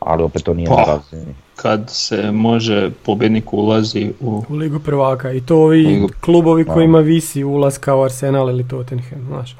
[0.00, 0.76] ali opet to nije Pa.
[0.76, 1.34] na razini.
[1.56, 6.72] Kad se može, pobjednik ulazi u U ligu prvaka i to ovi Ligu- klubovi Da.
[6.74, 9.56] kojima visi ulaz kao Arsenal ili Tottenham, znaš.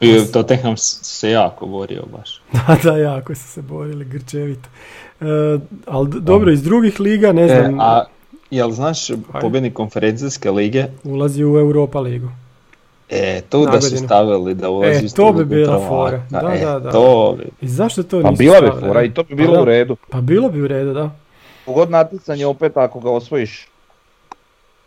[0.00, 2.42] I Tottenham se jako borio baš.
[2.68, 4.68] Da, da, jako su se borili grčevito.
[5.20, 5.24] E,
[5.86, 8.04] ali dobro, iz drugih liga, ne E, znam, a
[8.50, 9.06] jel znaš
[9.40, 10.84] pobjednik konferencijske lige?
[11.04, 12.28] ulazi u Europa ligu.
[13.10, 16.22] E, tu da su stavili da ulazi E, to bi bila fora.
[16.30, 16.90] Da, E, da, da.
[16.90, 17.44] To bi.
[17.60, 19.62] I zašto to Pa nisu bila bi fora i to bi Pa bilo da.
[19.62, 19.96] u redu.
[20.10, 21.10] Pa bilo bi u redu, da.
[21.66, 23.66] Pogod natjecanje opet ako ga osvojiš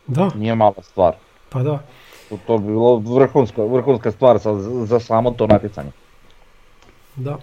[0.07, 1.13] Da, nije mala stvar.
[1.49, 1.79] pa da.
[2.29, 4.53] To, to bi bilo vrhunska, vrhunska stvar za,
[4.85, 5.91] za samo to natjecanje.
[7.15, 7.37] Da.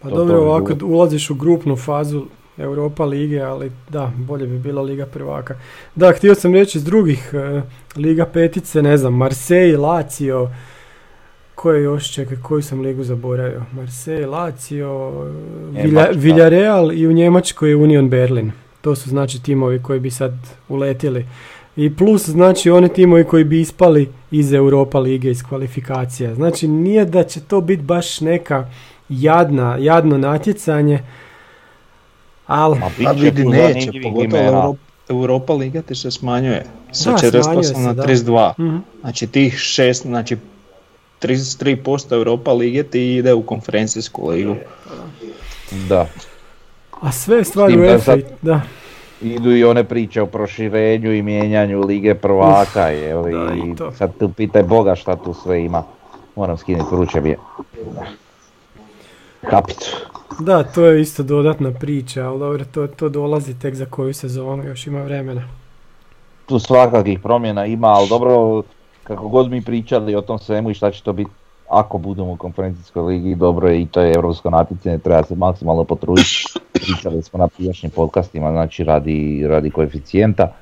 [0.00, 0.90] Pa To- dobro, to bi ovako bilo.
[0.90, 2.22] ulaziš u grupnu fazu
[2.58, 5.54] Europa lige, ali da, bolje bi bila Liga prvaka.
[5.94, 7.62] Da, htio sam reći iz drugih e,
[7.96, 10.48] Liga petice, ne znam, Marseille, Lazio,
[11.54, 13.62] koje još, čekaj, koju sam ligu zaboravio?
[13.72, 15.10] Marseille, Lazio,
[15.70, 16.12] Vilja, Njemačka.
[16.14, 18.52] Villarreal i u Njemačkoj je Union Berlin.
[18.80, 20.32] To su znači timovi koji bi sad
[20.68, 21.26] uletjeli.
[21.76, 26.34] I plus znači oni timovi koji bi ispali iz Europa lige iz kvalifikacija.
[26.34, 28.66] Znači nije da će to biti baš neka
[29.08, 31.02] jadna, jadno natjecanje,
[32.46, 34.76] ali Ma A bit će vidi tu neće, pogotovo
[35.08, 38.02] Europa Liga ti se smanjuje sa Da, 48 smanjuje se, na da.
[38.02, 38.52] 32.
[38.58, 38.76] Mhm.
[39.00, 40.36] Znači tih 6, znači
[41.22, 44.56] 33% Europa Lige ti ide u konferencijsku ligu.
[45.88, 46.06] Da.
[47.00, 48.60] A sve je stvar S tim u sad- da.
[49.22, 54.18] Idu i one priče o proširenju i mijenjanju Lige prvaka, je li, da, i sad
[54.18, 55.82] tu pitaj Boga šta tu sve ima.
[56.36, 57.36] Moram skinuti vruće.
[59.50, 59.96] Kapicu.
[60.40, 64.64] Da, to je isto dodatna priča, ali dobro, to, to dolazi tek za koju sezonu,
[64.64, 65.42] još ima vremena.
[66.46, 68.62] Tu svakakih promjena ima, ali dobro,
[69.04, 71.30] kako god mi pričali o tom svemu i šta će to biti
[71.72, 75.84] ako budemo u konferencijskoj ligi, dobro je i to je europsko natjecanje, treba se maksimalno
[75.84, 76.44] potruditi.
[76.72, 80.52] Pričali smo na prijašnjim podcastima, znači radi, radi koeficijenta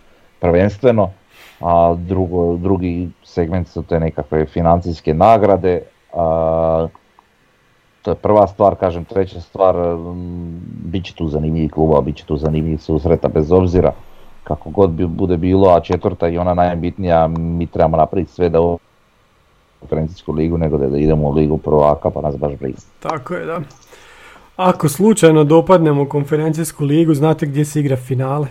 [0.41, 1.11] prvenstveno,
[1.61, 5.83] a drugo, drugi segment su te nekakve financijske nagrade.
[6.15, 6.87] A,
[8.03, 12.25] to je prva stvar, kažem, treća stvar, mm, bit će tu zanimljivi kluba, bit će
[12.25, 13.93] tu zanimljivi susreta bez obzira
[14.45, 18.61] kako god bi, bude bilo, a četvrta i ona najbitnija, mi trebamo napraviti sve da
[19.81, 22.79] konferencijsku ligu, nego da, idemo u ligu prvaka, pa nas baš briga.
[23.01, 23.61] Tako je, da.
[24.57, 28.47] Ako slučajno dopadnemo u konferencijsku ligu, znate gdje se igra finale?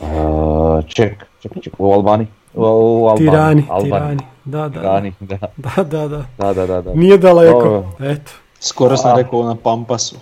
[0.00, 2.26] Uh, ček, ček, ček, u Albani?
[2.54, 3.90] U, u Albani, Tirani, Albani.
[3.90, 4.20] Tirani.
[4.44, 6.24] Da, da, Tirani, da, da, da, da.
[6.38, 6.82] da, da, da.
[6.82, 6.94] da.
[6.94, 7.84] Nije daleko, Dobro.
[8.00, 8.32] eto.
[8.60, 9.16] Skoro sam A.
[9.16, 10.16] rekao na Pampasu.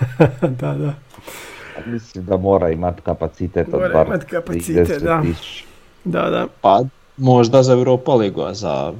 [0.60, 0.94] da, da.
[1.86, 5.22] Mislim da mora imati kapacitet od Mora bar imat kapacitet, 30 da.
[5.22, 5.64] tisuća.
[6.04, 6.46] Da, da.
[6.60, 6.82] Pa
[7.16, 8.92] možda za Europa ligu, a za...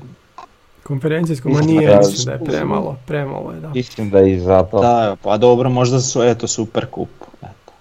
[0.82, 3.68] Konferencijsko, ma nije, mislim da je premalo, premalo je, da.
[3.68, 4.80] Mislim da i zato.
[4.80, 7.08] Da, pa dobro, možda su, eto, super kup.
[7.42, 7.72] Eto.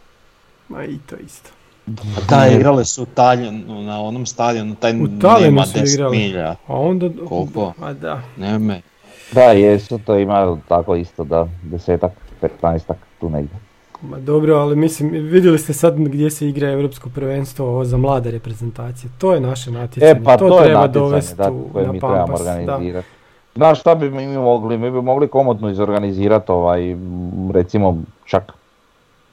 [0.69, 1.49] Ma i to isto.
[1.86, 5.07] Pa da, igrale su u Taljanu, na onom stadionu, taj U
[5.41, 6.17] nema su 10 igrali.
[6.17, 6.49] milja.
[6.67, 7.09] A onda...
[7.27, 7.73] Koliko?
[7.81, 8.21] A da.
[8.38, 8.81] Ne me.
[9.31, 12.11] Da, jesu, to ima tako isto da desetak,
[12.41, 13.64] petnaestak, tu negdje.
[14.01, 18.31] Ma dobro, ali mislim, vidjeli ste sad gdje se igra Europsko prvenstvo ovo za mlade
[18.31, 19.09] reprezentacije.
[19.17, 20.11] To je naše natjecanje.
[20.11, 21.35] E pa to, je treba natjecanje dovesti
[21.73, 22.51] koje na mi trebamo Pampas, da.
[22.51, 23.07] organizirati.
[23.55, 24.77] Znaš šta bi mi mogli?
[24.77, 26.95] Mi bi mogli komotno izorganizirati ovaj,
[27.53, 28.53] recimo čak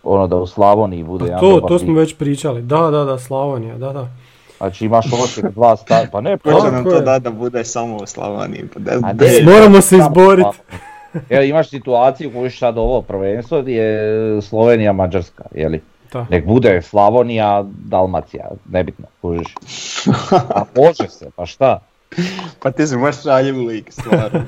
[0.03, 2.63] ono da u Slavoniji bude Pa jedan to, dobar to smo već pričali.
[2.63, 4.09] Da, da, da, Slavonija, da, da.
[4.59, 6.05] Znači imaš Osijek dva sta...
[6.13, 7.01] pa ne, pa, nam to je.
[7.01, 8.65] da da bude samo u Slavoniji.
[8.75, 10.49] Pa da, ne, Moramo se izboriti.
[10.51, 10.92] Slavonija.
[11.31, 15.81] Jer imaš situaciju koju sad ovo prvenstvo je Slovenija, Mađarska, jeli?
[16.13, 16.27] Da.
[16.31, 19.55] Nek bude Slavonija, Dalmacija, nebitno, kužiš.
[20.31, 21.81] A može se, pa šta?
[22.63, 24.43] Pa ti si baš šaljiv lik, stvarno.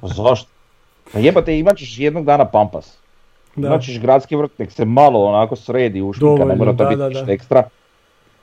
[0.00, 0.50] Pa zašto?
[1.12, 2.98] Pa jebate, imat ćeš jednog dana Pampas.
[3.56, 3.68] Da.
[3.68, 6.98] Imat ćeš gradski vrt, nek se malo onako sredi ušnika, ne mora to da, biti
[6.98, 7.32] da, da.
[7.32, 7.62] ekstra.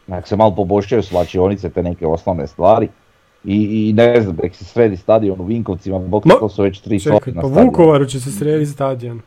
[0.07, 2.89] Nek se malo poboljšaju slačionice, te neke osnovne stvari.
[3.45, 3.55] I,
[3.89, 6.99] i ne znam, nek se sredi stadion u Vinkovcima, bok Ma, to su već tri
[6.99, 7.47] Čekaj, na pa.
[7.47, 9.21] Vukovaru će se srediti stadion.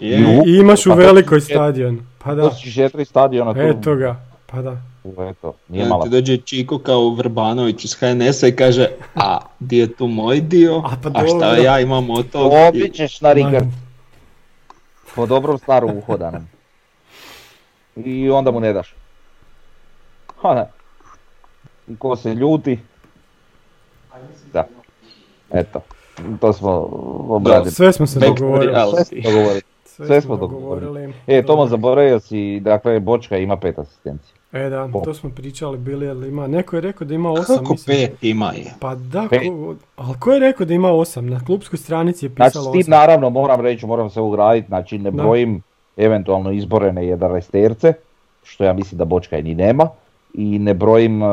[0.00, 0.06] I
[0.46, 2.00] I imaš u Pa to velikoj stadion.
[2.18, 3.60] Pa To da, su četiri stadiona tu.
[3.60, 4.16] eto ga.
[4.46, 4.76] Pa da.
[5.30, 6.02] Eto, nije Ja, malo.
[6.02, 10.76] ti dođe Čiko kao Vrbanović iz HNS-a i kaže, a di je tu moj dio,
[10.76, 11.62] A, pa a šta dobro.
[11.62, 12.52] ja imam od tog?
[12.52, 13.66] Dobit ćeš na Rikard,
[15.14, 16.46] po dobrom starom uhodanom.
[17.96, 18.94] I onda mu ne daš.
[20.36, 20.64] Ha ne.
[21.88, 22.78] I ko se ljuti.
[24.52, 24.64] Da.
[25.50, 25.80] Eto.
[26.40, 26.70] To smo
[27.28, 27.70] obradili.
[27.70, 28.74] Sve smo se Back dogovorili.
[28.96, 29.60] Sve smo dogovorili.
[29.86, 31.12] Sve, smo dogovorili.
[31.26, 34.34] E, Tomo zaboravio si, dakle, Bočka ima pet asistencija.
[34.52, 37.72] E da, to smo pričali bili, ali ima, neko je rekao da ima osam, Kako
[37.72, 37.96] mislim.
[37.98, 38.74] pet ima je?
[38.80, 39.34] Pa da, ko,
[39.96, 41.26] ali ko je rekao da ima osam?
[41.26, 42.90] Na klubskoj stranici je Znači, pisalo s tim osam.
[42.90, 45.22] naravno moram reći, moram se ugraditi, znači ne Da.
[45.22, 45.62] brojim
[45.96, 47.92] eventualno izborene 11
[48.42, 49.88] što ja mislim da Bočka i ni nema,
[50.34, 51.26] i ne brojim, e,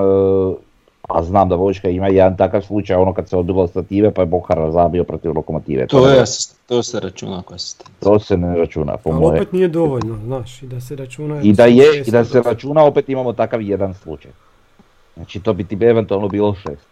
[1.16, 4.26] a znam da Bočka ima jedan takav slučaj, ono kad se odbilo stative pa je
[4.26, 5.88] Bohar zabio protiv lokomotive.
[5.88, 6.24] To, ne- je,
[6.68, 7.58] to se računa kao
[8.00, 9.40] to se ne računa po Ali moje.
[9.40, 11.42] opet nije dovoljno, znaš, i da se računa...
[11.42, 14.32] I da je, i da se računa, opet imamo takav jedan slučaj.
[15.16, 16.88] Znači to bi ti eventualno bilo šest.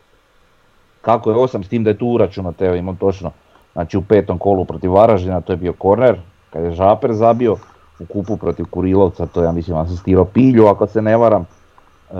[1.01, 3.31] Kako je osam, s tim da je tu uračunato, evo imam točno.
[3.73, 7.57] Znači u petom kolu protiv Varaždina, to je bio korner, kad je Žaper zabio,
[7.99, 11.45] u kupu protiv Kurilovca, to je ja mislim asistirao Pilju, ako se ne varam.
[12.11, 12.15] E,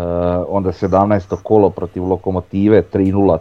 [0.48, 1.36] onda 17.
[1.44, 3.38] kolo protiv Lokomotive, 3-0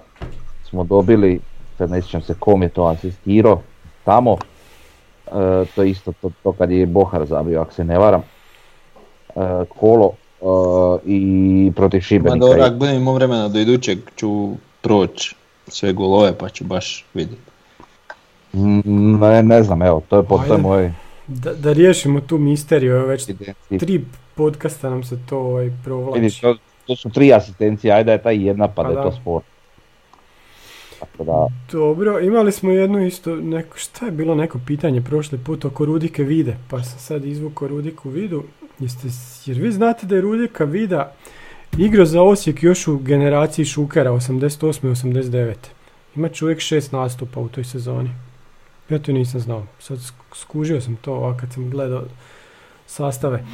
[0.65, 1.41] smo dobili,
[1.79, 3.61] sad ne sjećam se kom je to asistirao,
[4.05, 4.37] tamo.
[5.27, 5.31] E,
[5.75, 8.21] to je isto to, to kad je Bohar zabio, ako se ne varam.
[8.21, 10.45] E, kolo e,
[11.05, 12.47] i protiv Ma Šibenika.
[12.47, 15.35] dobro, ako budem imao vremena do idućeg ću proći
[15.69, 17.43] sve golove pa ću baš vidjeti.
[18.53, 20.93] Mm, Ne, ne znam, evo, to je po toj mojoj
[21.27, 23.27] Da, da riješimo tu misteriju, evo već
[23.81, 24.05] tri
[24.39, 26.21] podcasta nam se to ovaj, provlači.
[26.21, 29.11] Vidiš, to, to su tri asistencije, ajde je ta jedna pa Pa da je to
[29.11, 29.17] da.
[29.17, 29.43] spor.
[31.01, 35.65] Tako da, Dobro, imali smo jednu isto, neko, šta je bilo neko pitanje prošli put
[35.65, 38.43] oko Rudike Vide, pa sam sad izvukao Rudiku Vidu.
[38.79, 39.09] Jeste,
[39.47, 41.13] jer vi znate da je Rudika Vida
[41.79, 44.87] igrao za Osijek još u generaciji Šukera 88.
[44.87, 45.55] i 89.
[46.17, 48.11] Ima čovjek šest nastupa u toj sezoni.
[48.89, 49.67] Ja to nisam znao.
[49.79, 52.05] Sad sk- skužio sam to ovak kad sam gledao
[52.87, 53.45] sastave.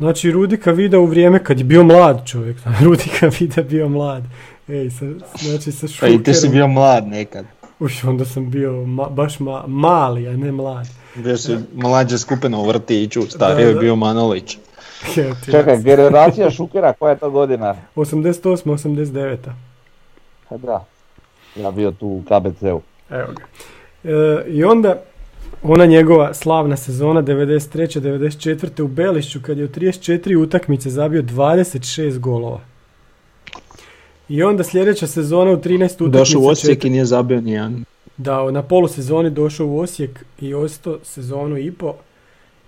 [0.00, 2.56] Znači Rudika Vida u vrijeme kad je bio mlad čovjek.
[2.84, 4.22] Rudika Vida bio mlad.
[4.68, 5.04] Ej, sa,
[5.38, 6.14] znači sa Pa Šukerom.
[6.14, 7.44] i ti si bio mlad nekad.
[7.78, 10.86] Uš, onda sam bio ma- baš ma- mali, a ne mlad.
[11.14, 14.58] Bio si mlađe skupina u vrtiću, stariji Da, je bio Manolić.
[15.50, 17.74] Čekaj, generacija Šukera, koja je to godina?
[17.96, 18.42] 88.
[18.64, 19.36] 89.
[20.48, 20.84] Pa da,
[21.56, 22.80] ja bio tu u KBC-u.
[23.10, 23.42] Evo ga.
[24.04, 25.02] E, I onda
[25.62, 28.00] ona njegova slavna sezona 93.
[28.00, 28.82] 94.
[28.82, 32.60] u Belišću kad je u 34 utakmice zabio 26 golova.
[34.28, 36.18] I onda sljedeća sezona u 13 utakmica.
[36.18, 37.84] Došao u Osijek i nije zabio nijedan.
[38.16, 41.94] Da, na polusezoni došao u Osijek i ostao sezonu i po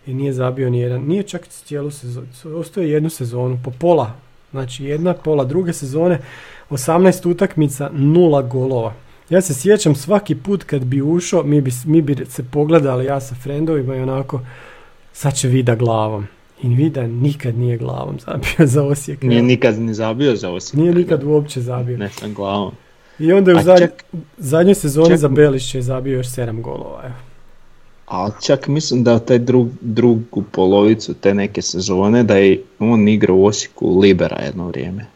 [0.06, 1.02] i nije zabio ni jedan.
[1.02, 2.26] Nije čak cijelu sezonu,
[2.56, 4.12] ostao je jednu sezonu, po pola.
[4.50, 6.18] Znači jedna pola druge sezone,
[6.70, 8.94] 18 utakmica, nula golova.
[9.32, 13.20] Ja se sjećam svaki put kad bi ušao, mi bi, mi bi se pogledali ja
[13.20, 14.40] sa frendovima i onako,
[15.12, 16.26] sad će Vida glavom.
[16.62, 19.22] I Vida nikad nije glavom zabio za Osijek.
[19.22, 20.74] Nije nikad ni zabio za Osijek.
[20.74, 21.98] Nije nikad uopće zabio.
[21.98, 22.72] Ne sam glavom.
[23.18, 24.04] I onda je u zadnj- čak-
[24.38, 27.02] zadnjoj sezoni čak- za Belišće je zabio još 7 golova.
[27.04, 27.14] Evo.
[28.08, 33.36] A čak mislim da taj drug, drugu polovicu te neke sezone da je on igrao
[33.36, 35.06] u Osijeku Libera jedno vrijeme.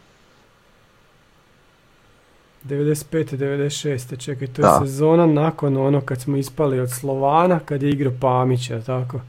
[2.67, 3.37] 95.
[3.37, 4.17] 96.
[4.17, 4.79] Čekaj, to je Da.
[4.81, 9.21] sezona nakon ono kad smo ispali od Slovana, kad je igrao Pamić, jel tako?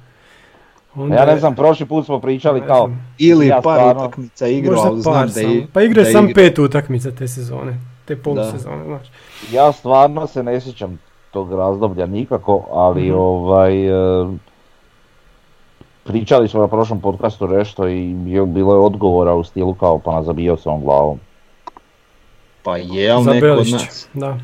[0.95, 4.47] Onda Ja ne znam, prošli put smo pričali ne kao, Ili Ja par stvarno- utakmica
[4.47, 5.67] igrao, ali znam par da je...
[5.73, 9.07] Pa igrao je sam pet utakmica te sezone, te polusezone, znaš.
[9.51, 10.99] ja stvarno se ne sjećam
[11.31, 13.13] tog razdoblja nikako, ali Mhm.
[13.13, 13.87] ovaj...
[14.23, 14.27] e,
[16.03, 18.13] pričali smo na prošlom podcastu nešto i
[18.45, 21.19] bilo je odgovora u stilu kao pa nazabio se on glavom.
[22.67, 24.07] Pa je, Za neko od nas.
[24.13, 24.39] da.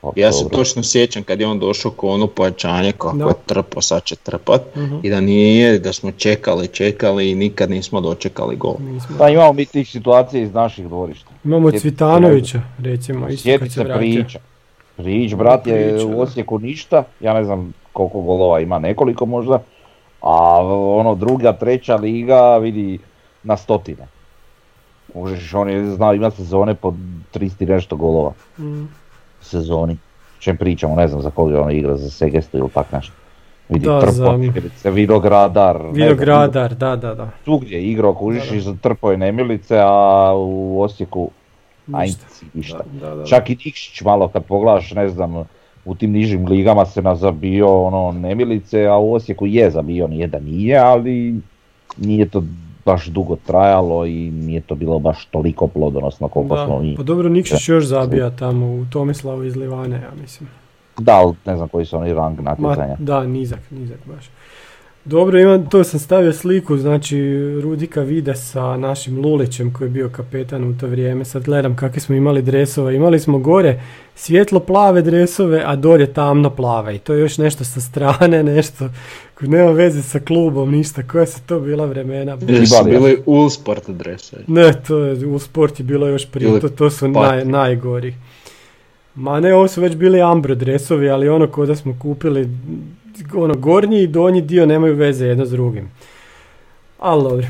[0.00, 3.24] Pa Ja se točno sjećam kad je on došao ko ono pojačanje kako Da.
[3.24, 4.62] je trpo, sad će trpat.
[4.76, 4.96] Mhm.
[5.02, 8.74] I da nije, da smo čekali, čekali i nikad nismo dočekali gol.
[8.80, 9.16] Nismo.
[9.18, 11.30] Pa imamo mi tih situacija iz naših dvorišta.
[11.44, 14.38] Imamo Sjeti Cvitanovića, recimo, isto Sjeti kad se.
[14.96, 16.16] Prić, brat je u da.
[16.16, 19.62] Osijeku ništa, ja ne znam koliko golova ima, nekoliko možda,
[20.20, 20.60] a
[20.96, 22.98] ono druga, treća liga vidi
[23.42, 24.06] na stotine.
[25.14, 26.94] Možeš, on je znao ima sezone po
[27.32, 28.84] 300 i nešto golova Mm.
[29.40, 29.96] sezoni.
[30.38, 33.12] Čem pričamo, ne znam za koga je ono igra, za Segestu ili tak nešto.
[33.68, 34.40] Vidi, Da, Trpo, za- znam,
[35.92, 37.30] Vinogradar, da, da, da.
[37.44, 38.56] svugdje je igrao, kužiš Da, da.
[38.56, 41.30] i za Trpo i Nemilice, a u Osijeku
[41.86, 41.98] Ništa.
[41.98, 42.78] ajnci ništa.
[42.92, 43.24] Da, da, da.
[43.24, 45.44] Čak i Nikšić malo kad pogledaš, ne znam,
[45.84, 50.38] u tim nižim ligama se nazabio ono nemilice, a u Osijeku je zabio, nije da
[50.40, 51.34] nije, ali
[51.96, 52.42] nije to
[52.88, 56.96] baš dugo trajalo i nije to bilo baš toliko plodonosno koliko Da, smo mi.
[56.96, 60.48] pa dobro, Nikšić još zabija tamo u Tomislavu iz Livane, ja mislim.
[60.98, 62.96] Da, ali ne znam koji su oni rang Ma, natjecanja.
[62.98, 64.24] da, nizak, nizak baš.
[65.08, 67.18] Dobro, imam, to sam stavio sliku, znači
[67.62, 71.24] Rudika Vida sa našim Lulićem koji je bio kapetan u to vrijeme.
[71.24, 72.94] Sad gledam kakve smo imali dresove.
[72.94, 73.80] Imali smo gore
[74.14, 76.96] svjetlo plave dresove, a dolje tamno plave.
[76.96, 78.88] I to je još nešto sa strane, nešto
[79.34, 81.02] koji nema veze sa klubom, ništa.
[81.02, 82.38] Koja su to bila vremena?
[82.48, 83.00] Jer su Ibalija.
[83.00, 84.42] bili u sport dresovi.
[84.46, 88.14] Ne, to je, u sport je bilo još prije, to, to su naj, najgori.
[89.14, 92.48] Ma ne, ovo su već bili Ambro dresovi, ali ono ko da smo kupili,
[93.34, 95.90] ono gornji i donji dio nemaju veze jedno s drugim.
[96.98, 97.46] Ali dobro.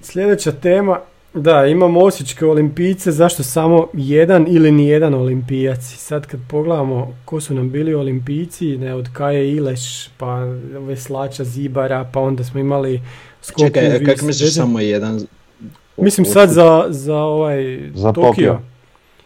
[0.00, 0.98] Sljedeća tema,
[1.34, 5.80] da, imamo osječke olimpijce, zašto samo jedan ili nijedan olimpijac?
[5.96, 10.38] Sad kad pogledamo ko su nam bili olimpijci, ne, od Kaje Ileš, pa
[10.72, 13.00] veslača Zibara, pa onda smo imali
[13.42, 15.26] skok u Čekaj, vis- kak misliš samo jedan?
[15.96, 18.30] Mislim sad za, za ovaj Za Tokio.
[18.30, 18.60] Tokio.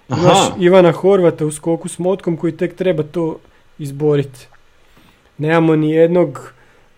[0.09, 3.39] Imaš Aha, Ivana Horvata u skoku s motkom koji tek treba to
[3.79, 4.49] izboriti.
[5.41, 6.53] Nemamo ni jednog,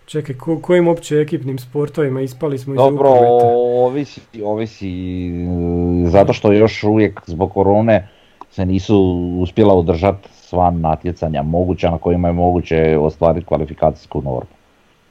[0.05, 3.09] čekaj, ko, kojim opće ekipnim sportovima ispali smo iz Dobro,
[3.85, 4.89] ovisi, ovisi,
[6.05, 8.07] e, zato što još uvijek zbog korone
[8.51, 8.97] se nisu
[9.39, 14.55] uspjela održati sva natjecanja moguća na kojima je moguće ostvariti kvalifikacijsku normu.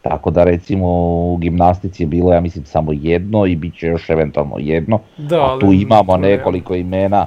[0.02, 0.86] Tako da recimo
[1.32, 5.44] u gimnastici je bilo ja mislim samo jedno i bit će još eventualno jedno, Da,
[5.44, 7.26] a tu imamo nekoliko imena.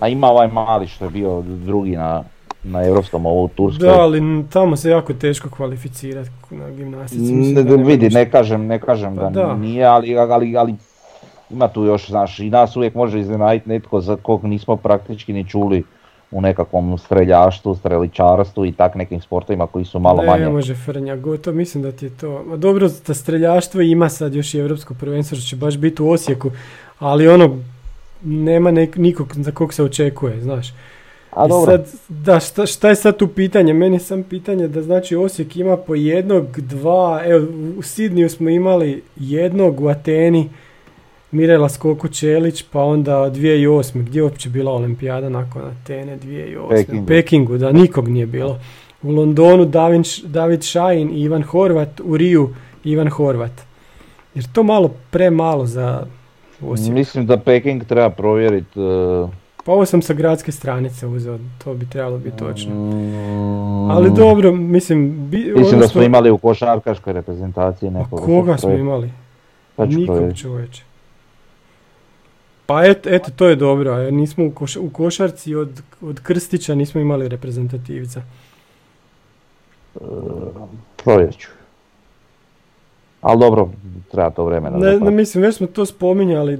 [0.00, 2.24] A ima ovaj mali što je bio drugi na,
[2.62, 3.88] na europskom ovu Turskoj.
[3.88, 7.32] Da, ali tamo se jako teško kvalificirati na gimnastici.
[7.32, 9.54] mislim Ne, vidi, ne kažem, ne kažem Pa da, da.
[9.54, 10.74] nije, ali, ali, ali
[11.50, 15.48] ima tu još, znaš, i nas uvijek može iznenaditi netko za kog nismo praktički ni
[15.48, 15.84] čuli
[16.30, 20.48] u nekakvom streljaštvu, streličarstvu i tak nekim sportovima koji su malo ne manje.
[20.48, 22.44] može Frnja, gotovo, mislim da ti je to.
[22.46, 26.10] Ma dobro, da streljaštvo ima sad još i evropsko prvenstvo, što će baš biti u
[26.10, 26.50] Osijeku,
[26.98, 27.58] ali ono,
[28.22, 30.72] nema nek, nikog za kog se očekuje, znaš.
[31.30, 33.72] A I dobro, sad, da, šta, šta je sad tu pitanje?
[33.74, 37.46] Meni je sam pitanje da znači Osijek ima po jednog, dva, evo
[37.78, 40.48] u Sidniju smo imali jednog u Ateni,
[41.30, 44.02] Mirela Skoko Čelić, pa onda 2008.
[44.02, 46.68] Gdje je uopće bila olimpijada nakon Atene 2008.
[46.68, 47.02] Pekingu.
[47.02, 48.58] U Pekingu, da nikog nije bilo.
[49.02, 52.54] U Londonu David, Š- David Šajin i Ivan Horvat, u Riju
[52.84, 53.52] Ivan Horvat.
[54.34, 56.06] Jer to malo premalo za
[56.62, 56.94] Osijek.
[56.94, 58.80] mislim da Peking treba provjeriti.
[58.80, 62.72] e, Pa ovo sam sa gradske stranice uzeo, to bi trebalo biti točno.
[63.90, 68.22] Ali dobro, mislim, bi, Mislim ono da što- smo imali u košarkaškoj reprezentaciji Pa nekoga.
[68.24, 69.10] koga smo imali?
[69.76, 70.82] Ću Nikog čovječe.
[72.66, 77.00] Pa et, eto, to je dobro, nismo u, koš- u košarci od, od Krstića nismo
[77.00, 78.22] imali reprezentativca.
[80.96, 81.48] Provjerit ću.
[83.20, 83.68] Ali dobro,
[84.12, 84.78] treba to vremena.
[84.78, 86.58] Ne, ne, mislim, već smo to spominjali,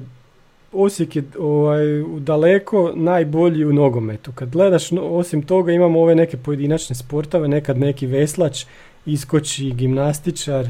[0.72, 1.84] Osijek je ovaj,
[2.18, 4.32] daleko najbolji u nogometu.
[4.32, 8.64] Kad gledaš, no- osim toga imamo ove neke pojedinačne sportove, nekad neki veslač,
[9.06, 10.66] iskoči gimnastičar,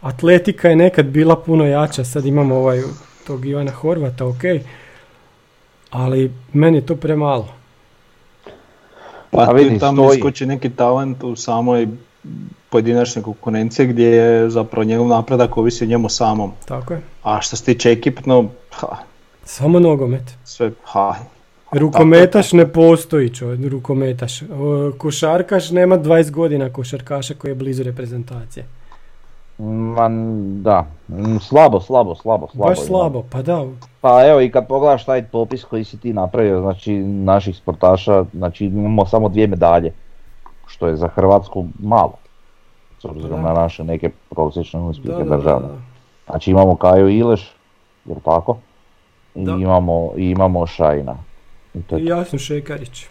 [0.00, 2.82] atletika je nekad bila puno jača, sad imamo ovaj,
[3.26, 4.42] tog Ivana Horvata, ok,
[5.90, 7.48] ali meni je to premalo.
[9.30, 10.18] Pa A tu vidi, i tamo stoji.
[10.18, 11.88] iskoči neki talent u samoj
[12.70, 16.52] pojedinačnoj konkurenciji gdje je zapravo njegov napredak ovisi o njemu samom.
[16.66, 17.00] Tako je.
[17.22, 18.96] A što se tiče ekipno, ha,
[19.50, 20.34] Samo nogomet.
[20.44, 21.14] sve, ha,
[21.72, 24.42] Rukometaš ne postoji čovjek, rukometaš.
[24.42, 24.46] O,
[24.98, 28.66] košarkaš nema 20 godina košarkaša koji je blizu reprezentacije.
[29.58, 30.08] Ma,
[30.62, 32.68] da, Mm, slabo, slabo, slabo, slabo.
[32.68, 33.66] Baš slabo, pa da.
[34.00, 38.64] Pa evo i kad pogledaš taj popis koji si ti napravio, znači naših sportaša, znači
[38.64, 39.92] imamo samo dvije medalje,
[40.66, 42.14] što je za Hrvatsku malo,
[42.98, 43.48] s obzirom Da.
[43.48, 45.60] na naše neke prosječne uspjehe da.
[46.26, 47.52] Znači imamo Kaju Ileš,
[48.04, 48.56] jel tako?
[49.48, 51.16] I imamo, i imamo Šajna.
[51.74, 53.06] I to je Jasno Šekarić.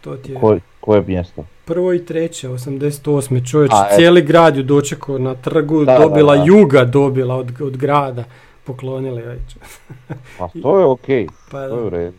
[0.00, 1.44] To ti je ko, koje mjesto?
[1.64, 3.50] prvo i treće, 88.
[3.50, 3.96] čovječ, A, e.
[3.96, 6.44] cijeli grad ju dočekao na trgu, Da, dobila da.
[6.44, 8.24] juga, dobila od, od grada,
[8.64, 9.56] poklonili već.
[10.38, 12.16] Pa to je okej, Pa, to je u redu.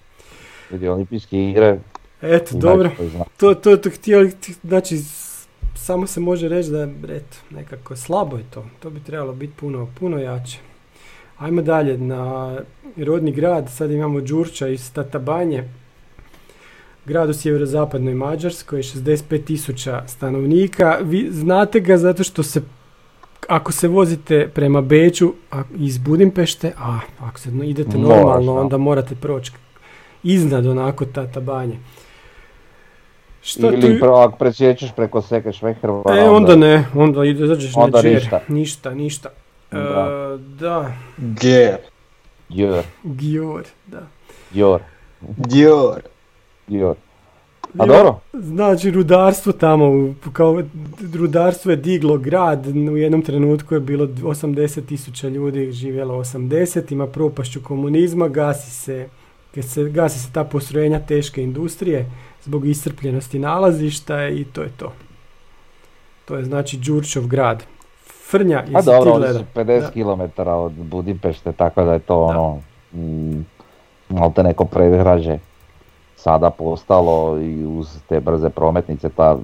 [0.71, 1.79] Vidi, olimpijske igre,
[2.21, 2.89] Eto, dobro.
[3.37, 4.29] To, to, to htio,
[4.63, 4.97] znači,
[5.75, 8.65] samo se može reći da je, eto, nekako slabo je to.
[8.79, 10.57] To bi trebalo biti puno, puno jače.
[11.37, 12.55] Ajmo dalje na
[12.97, 15.63] rodni grad, sad imamo Đurča iz Tatabanje.
[17.05, 20.97] Grad u sjeverozapadnoj Mađarskoj, 65 tisuća stanovnika.
[21.01, 22.61] Vi znate ga zato što se,
[23.47, 28.59] ako se vozite prema Beću a, iz Budimpešte, a ako se idete normalno, da.
[28.59, 29.51] onda morate proći
[30.23, 31.77] iznad onako Tatabanje.
[33.41, 38.01] Šta Ili tu- ako presjećeš preko Seke Švehrva, E, onda ne, onda izađeš Onda na
[38.03, 38.13] džer.
[38.13, 38.39] ništa.
[38.47, 39.29] Ništa, ništa.
[39.71, 39.75] E,
[40.37, 40.93] Da.
[41.17, 41.77] Gjer,
[42.49, 44.07] Jor, Gior, da.
[44.53, 44.81] Jor,
[45.39, 46.01] Gjor.
[46.67, 46.95] Jor.
[47.77, 50.63] A dobro, Znači, rudarstvo tamo, u- kao
[51.13, 57.07] rudarstvo je diglo grad, u jednom trenutku je bilo 80 tisuća ljudi, živjelo 80, ima
[57.07, 59.09] propašću komunizma, gasi se,
[59.55, 62.11] kad se, gasi se ta postrojenja teške industrije
[62.43, 64.93] zbog iscrpljenosti nalazišta i to je to.
[66.25, 67.63] To je znači Đurčov grad.
[68.35, 69.39] Frnja, a jesi ti dobro, oni gledao?
[69.39, 69.89] su 50 Da.
[69.91, 72.59] km od Budimpešte, tako da je to ono,
[72.93, 73.45] mm,
[74.09, 75.37] malte neko predgrađe
[76.17, 79.37] sada postalo i uz te brze prometnice, ta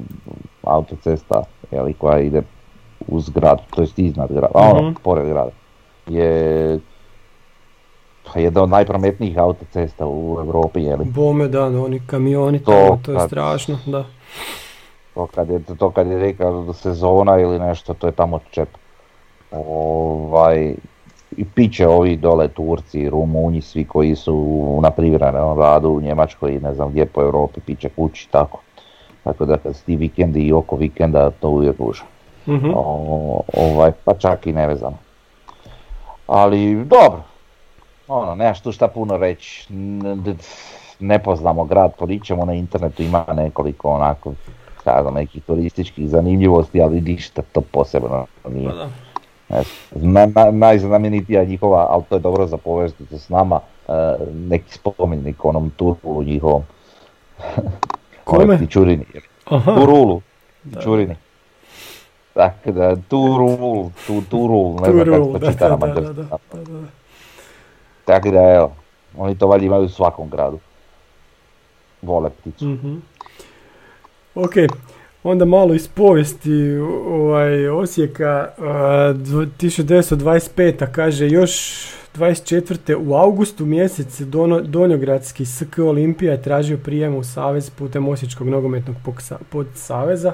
[0.64, 2.42] autocesta jeli, koja ide
[3.08, 4.94] uz grad, to jest iznad grada, a ono, Mhm.
[5.04, 5.52] pored grada,
[6.08, 6.80] je
[8.26, 11.06] pa jedna od najprometnijih autocesta u Europi, jeli.
[11.06, 14.06] Bome da, oni kamioni To tamo, to je kad- strašno, da.
[15.14, 18.70] To kad je, to kad je rekao sezona ili nešto, to je tamo čep.
[19.52, 20.76] Ovaj,
[21.38, 26.60] I piće ovi dole Turci, Rumunji, svi koji su na privremenom radu u Njemačkoj i
[26.60, 28.62] ne znam gdje po Europi, piće kući tako.
[29.24, 32.04] Tako da kad ti vikendi i oko vikenda to uvijek ruža.
[32.48, 32.72] Mhm.
[32.76, 34.98] O, ovaj, pa čak i nevezano.
[36.28, 37.22] Ali dobro,
[38.08, 39.74] ono, nemaš tu šta puno reći.
[41.00, 44.34] Ne poznamo grad, poričemo na internetu, ima nekoliko onako,
[44.84, 48.70] znam, nekih turističkih zanimljivosti, ali ništa to posebno nije.
[48.70, 48.90] Pa da.
[49.96, 53.92] Na, na, najznamenitija njihova, ali to je dobro za povesti s nama, e,
[54.34, 56.64] neki spomenik onom Turulu njihovom.
[58.24, 58.60] Kome?
[59.46, 60.22] Aha, Turulu,
[60.64, 60.80] Da.
[60.80, 61.16] Pičurini.
[62.34, 66.40] Tako da, Turul, tu, Turul, ne znam kako se čita na mađarskom.
[68.06, 68.72] Tako da, evo,
[69.18, 70.60] oni to valjda imaju u svakom gradu.
[72.02, 72.66] vole pticu.
[72.66, 72.96] Mhm.
[74.36, 74.54] Ok,
[75.24, 78.48] onda malo iz povijesti ovaj, Osijeka,
[79.14, 80.92] dv- 1925.
[80.92, 81.82] kaže još
[82.16, 82.96] 24.
[83.08, 88.96] u augustu mjesec Dono, Donjogradski SK Olimpija je tražio prijem u Savez putem Osječkog nogometnog
[89.50, 90.34] podsaveza,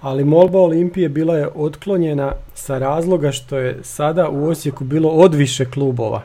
[0.00, 5.70] ali molba Olimpije bila je otklonjena sa razloga što je sada u Osijeku bilo odviše
[5.70, 6.22] klubova.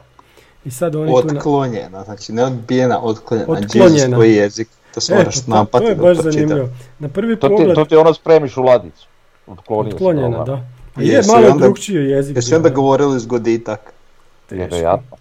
[0.66, 1.28] I sad oni tu...
[1.28, 3.51] na- Otklonjena, znači ne odbijena, otklonjena.
[3.51, 4.24] Otklonjena.
[4.26, 4.68] Jezik,
[4.98, 6.70] to se E, moraš to, to napati je da baš zanimljivo.
[7.00, 7.76] Na prvi To ti, pogled...
[7.76, 9.08] to ti ono spremiš u ladicu.
[9.48, 10.66] Otklonio Otklonjena, se da.
[10.95, 12.36] A je Jesu malo onda- drugčiji jezik.
[12.36, 12.76] Jesi onda da.
[12.76, 13.93] govorili zgoditak?
[14.50, 15.18] Vjerojatno.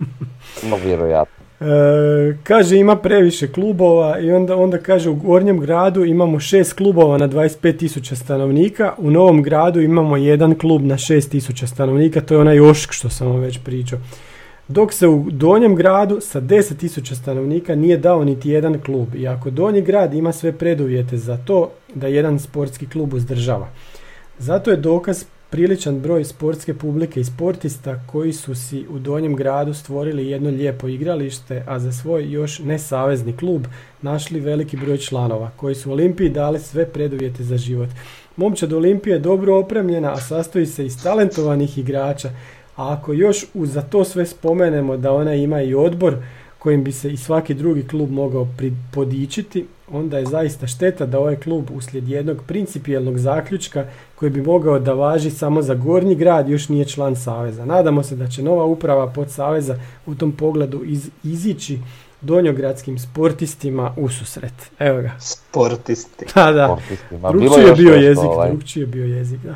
[0.62, 1.44] No, vjerojatno.
[1.60, 1.66] E,
[2.42, 7.28] kaže ima previše klubova i onda, onda kaže u Gornjem gradu imamo šest klubova na
[7.28, 12.92] 25.000 stanovnika, u Novom gradu imamo jedan klub na 6.000 stanovnika, to je onaj Ošk
[12.92, 13.98] što sam vam već pričao.
[14.68, 19.14] Dok se u Donjem gradu sa 10.000 stanovnika nije dao niti jedan klub.
[19.14, 23.68] I ako Donji grad ima sve preduvjete za to da jedan sportski klub uzdržava.
[24.38, 29.74] Zato je dokaz priličan broj sportske publike i sportista koji su si u Donjem gradu
[29.74, 33.66] stvorili jedno lijepo igralište, a za svoj još nesavezni klub
[34.02, 37.88] našli veliki broj članova koji su Olimpiji dali sve preduvjete za život.
[38.36, 42.30] Momčad Olimpije je dobro opremljena, a sastoji se iz talentovanih igrača,
[42.76, 46.16] a ako još uz za to sve spomenemo da ona ima i odbor
[46.58, 51.18] kojim bi se i svaki drugi klub mogao pri- podičiti, onda je zaista šteta da
[51.18, 56.48] ovaj klub uslijed jednog principijelnog zaključka koji bi mogao da važi samo za gornji grad
[56.48, 57.64] još nije član Saveza.
[57.64, 61.78] Nadamo se da će nova uprava pod Saveza u tom pogledu iz, izići
[62.20, 64.70] donjogradskim sportistima u susret.
[64.78, 65.10] Evo ga.
[65.18, 66.26] Sportisti.
[66.34, 66.66] Da, da.
[66.66, 67.32] Sportistima.
[67.32, 69.54] Bilo Drugčiji je bio jezik, ovaj, drugčiji je bio jezik, da.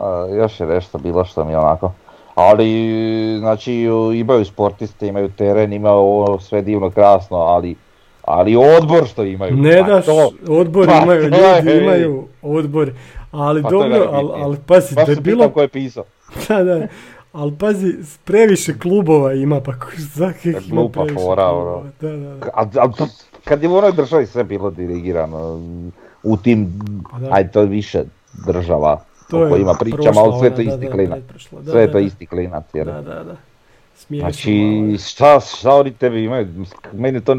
[0.00, 1.92] a, još je nešto bilo što mi je onako.
[2.34, 2.68] Ali,
[3.38, 3.72] znači,
[4.14, 7.74] imaju sportiste, imaju teren, imaju ovo sve divno krasno, ali,
[8.22, 9.56] ali odbor što imaju.
[9.56, 12.92] Ne pa daš, to- odbor pa imaju, to ljudi je- imaju odbor,
[13.30, 16.04] ali Pa dobro, ali, ali pazi, Baš da je bilo, ko je pisao.
[16.48, 16.86] da, da,
[17.32, 20.32] ali pazi, previše klubova ima, pa za
[20.68, 21.82] ima previše fora, klubova, ono.
[22.00, 22.46] Da, da, da.
[22.54, 22.88] A, a
[23.44, 25.60] kad je u onoj državi sve bilo dirigirano,
[26.22, 26.72] u tim,
[27.12, 27.28] Pa da.
[27.30, 28.04] ajde to više
[28.46, 29.00] država
[29.30, 31.22] To o je kojima pričamo, ali sve to isti klinac.
[31.70, 33.36] Sve je to isti klinac, jer Da, da, da.
[33.96, 34.98] Smiješno Znači, je.
[34.98, 36.48] šta, šta oni tebi imaju?
[36.92, 37.36] Meni to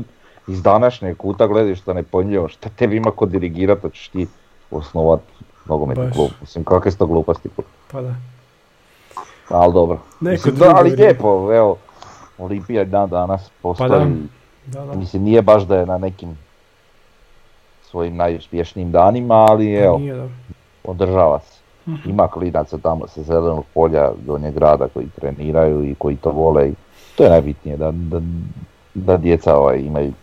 [0.47, 2.47] iz današnjeg kuta gledaš što ne pojmljivo.
[2.47, 4.27] Šta tebi ima ko dirigirat, da ćeš ti
[4.71, 5.19] osnovat
[5.65, 6.29] nogometni klub.
[6.41, 7.49] Mislim, kakve su to gluposti.
[7.91, 8.15] Pa da.
[9.49, 9.99] Ali dobro.
[10.19, 11.77] Mislim, da, ali lijepo, evo.
[12.38, 13.89] Olimpija i dan danas postoji.
[13.89, 14.05] Pa da.
[14.65, 14.93] Da, da.
[14.93, 16.38] Mislim, nije baš da je na nekim
[17.83, 20.27] svojim najuspješnijim danima, ali evo, Nije da.
[20.83, 21.54] održava se.
[21.88, 22.09] Mhm.
[22.09, 26.73] Ima klinaca tamo sa zelenog polja donjeg grada koji treniraju i koji to vole i
[27.15, 28.21] to je najbitnije da, da,
[28.93, 30.13] da djeca ovaj, imaju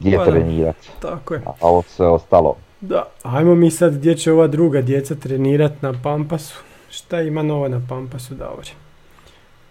[0.00, 0.30] gdje Pa da.
[0.30, 0.88] trenirati.
[1.00, 1.40] Tako je.
[1.46, 5.94] A ovo sve ostalo, Da, ajmo mi sad gdje će ova druga djeca trenirat na
[6.02, 6.54] Pampasu.
[6.90, 8.66] Šta ima novo na Pampasu, Davor?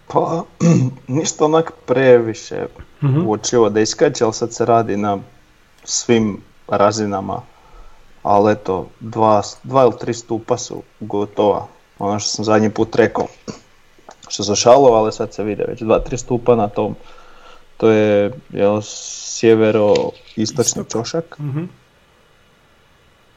[0.06, 0.42] Pa,
[1.08, 2.66] ništa onak previše
[3.02, 3.26] Mhm.
[3.26, 5.18] uočivo da iskače, ali sad se radi na
[5.84, 6.36] svim
[6.68, 7.40] razinama.
[8.26, 11.66] Ali eto, dva, dva ili tri stupa su gotova.
[11.98, 13.26] Ono što sam zadnji put rekao.
[14.28, 16.96] Što se šalo, ali sad se vide već dva, tri stupa na tom.
[17.76, 20.88] To je jel, sjevero-istočni Istok.
[20.88, 21.38] čošak.
[21.38, 21.64] Mhm.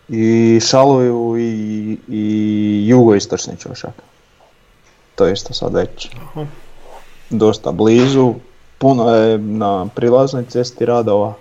[0.08, 3.94] I šaluju i, i jugoistočni čošak.
[5.16, 6.46] To je isto sad već Aha.
[7.30, 8.34] dosta blizu.
[8.78, 11.34] Puno je na prilaznoj cesti radova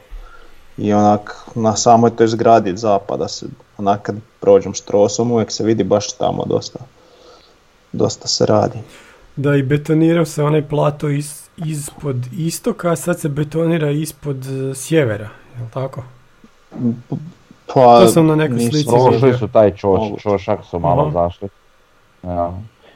[0.79, 3.47] i onak na samoj toj zgradi zapada se,
[3.79, 6.79] onak kad prođem štrosom uvijek se vidi baš tamo dosta,
[7.93, 8.79] dosta se radi.
[9.37, 14.75] Da, i betonirao se onaj plato is, ispod istoka, a sad se betonira ispod e,
[14.75, 16.03] sjevera, jel tako?
[17.67, 21.11] Pa, To sam na nekoj slici prošli su taj čoš, čošak su malo Aha.
[21.13, 21.49] zašli.
[22.23, 22.53] Ja.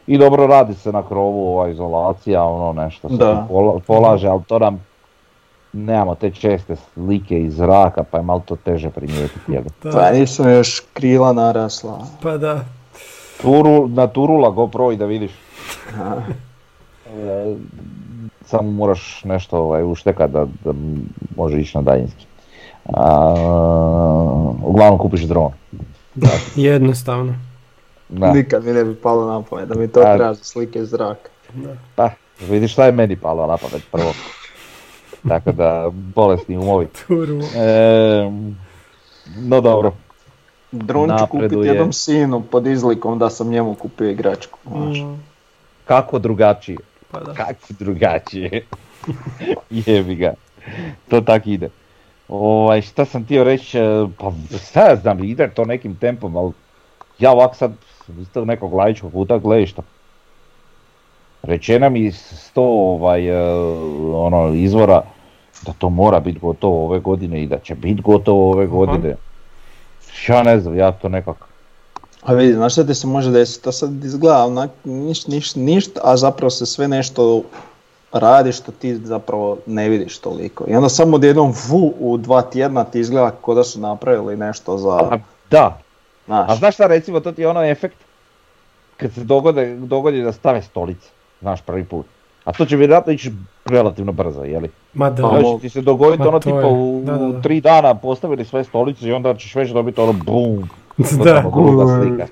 [0.06, 3.46] I dobro radi se na krovu ova izolacija, ono nešto se Da.
[3.48, 4.84] tu pola- polaže, ali to nam
[5.72, 9.52] nemamo te česte slike iz zraka, pa je malo to teže primijetiti.
[9.82, 12.06] Da, Pa nisu još krila narasla.
[12.22, 12.64] pa da.
[13.42, 15.30] Turu, na Turula GoPro i da vidiš.
[17.06, 17.56] E,
[18.44, 20.72] samo moraš nešto ovaj, uštekat da, da
[21.36, 22.26] može ići na daljinski.
[22.84, 23.34] A,
[24.62, 25.52] uglavnom kupiš dron.
[26.56, 27.34] Jednostavno.
[28.08, 28.32] Da.
[28.32, 31.30] Nikad mi ne bi palo na pamet da mi to za slike iz zraka.
[31.94, 32.10] Pa,
[32.48, 34.12] vidiš šta je meni palo na pamet prvo.
[35.28, 36.88] Tako da, bolesni umovi.
[37.56, 38.30] E,
[39.38, 39.92] no dobro,
[40.72, 44.58] Dron ću kupiti jednom sinu pod izlikom da sam njemu kupio igračku.
[44.70, 45.20] Mm,
[45.84, 46.78] kako drugačije?
[47.12, 47.34] pa da.
[47.34, 48.66] Kako drugačije?
[49.86, 50.34] Jebi ga.
[51.08, 51.70] to tak ide.
[52.28, 54.32] Ovaj, šta sam htio reći, e, pa
[54.68, 56.52] šta ja znam, ide to nekim tempom, ali
[57.18, 57.72] ja ovak sad
[58.20, 59.82] isto nekog laičkog puta gledišta.
[61.42, 63.54] Rečena mi sto ovaj, e,
[64.14, 65.02] ono, izvora
[65.66, 69.16] da to mora biti gotovo ove godine i da će biti gotovo ove godine.
[70.28, 71.46] Ja ne znam, ja to nekako
[72.22, 76.00] A vidi, znaš šta ti se može desiti, to sad izgleda onak niš, niš, ništa,
[76.04, 77.42] a zapravo se sve nešto
[78.12, 80.64] radi što ti zapravo ne vidiš toliko.
[80.68, 84.78] I onda samo odjednom vu u dva tjedna ti izgleda kao da su napravili nešto
[84.78, 85.18] za, A,
[85.50, 85.78] da,
[86.26, 86.50] znaš.
[86.50, 87.96] a znaš šta recimo, to ti je onaj efekt
[88.96, 91.08] kad se dogode, dogodi da stave stolice,
[91.42, 92.06] znaš prvi put.
[92.44, 93.32] A to će vjerojatno ići
[93.64, 94.68] relativno brzo, jeli?
[94.94, 97.40] Ma da, Pa, će ti se dogoditi ono to tipa u, da, da, da.
[97.40, 100.68] tri dana postavili sve stolice i onda ćeš već dobiti ono bum.
[101.24, 101.42] da.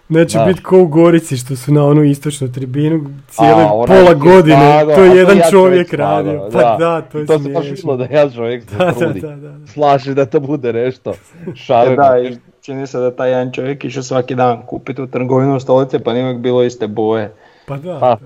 [0.09, 0.45] Neće Da.
[0.45, 4.81] biti ko u Gorici što su na onu istočnu tribinu cijele A, pola je godine,
[4.85, 6.49] to je to jedan ja čovjek radio.
[6.53, 9.21] Pa da, to je to se baš vidjelo da ja čovjek se Da, da, trudi.
[9.21, 9.67] da, da.
[9.67, 11.11] Slaži da to bude nešto
[11.47, 11.97] E, šareno.
[11.97, 15.99] da, i čini se da taj jedan čovjek išao svaki dan kupiti u trgovinu stolice
[15.99, 17.33] pa nije bilo iste boje.
[17.67, 17.99] Pa da.
[18.01, 18.19] Pa, da.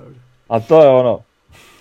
[0.48, 1.20] A to je ono,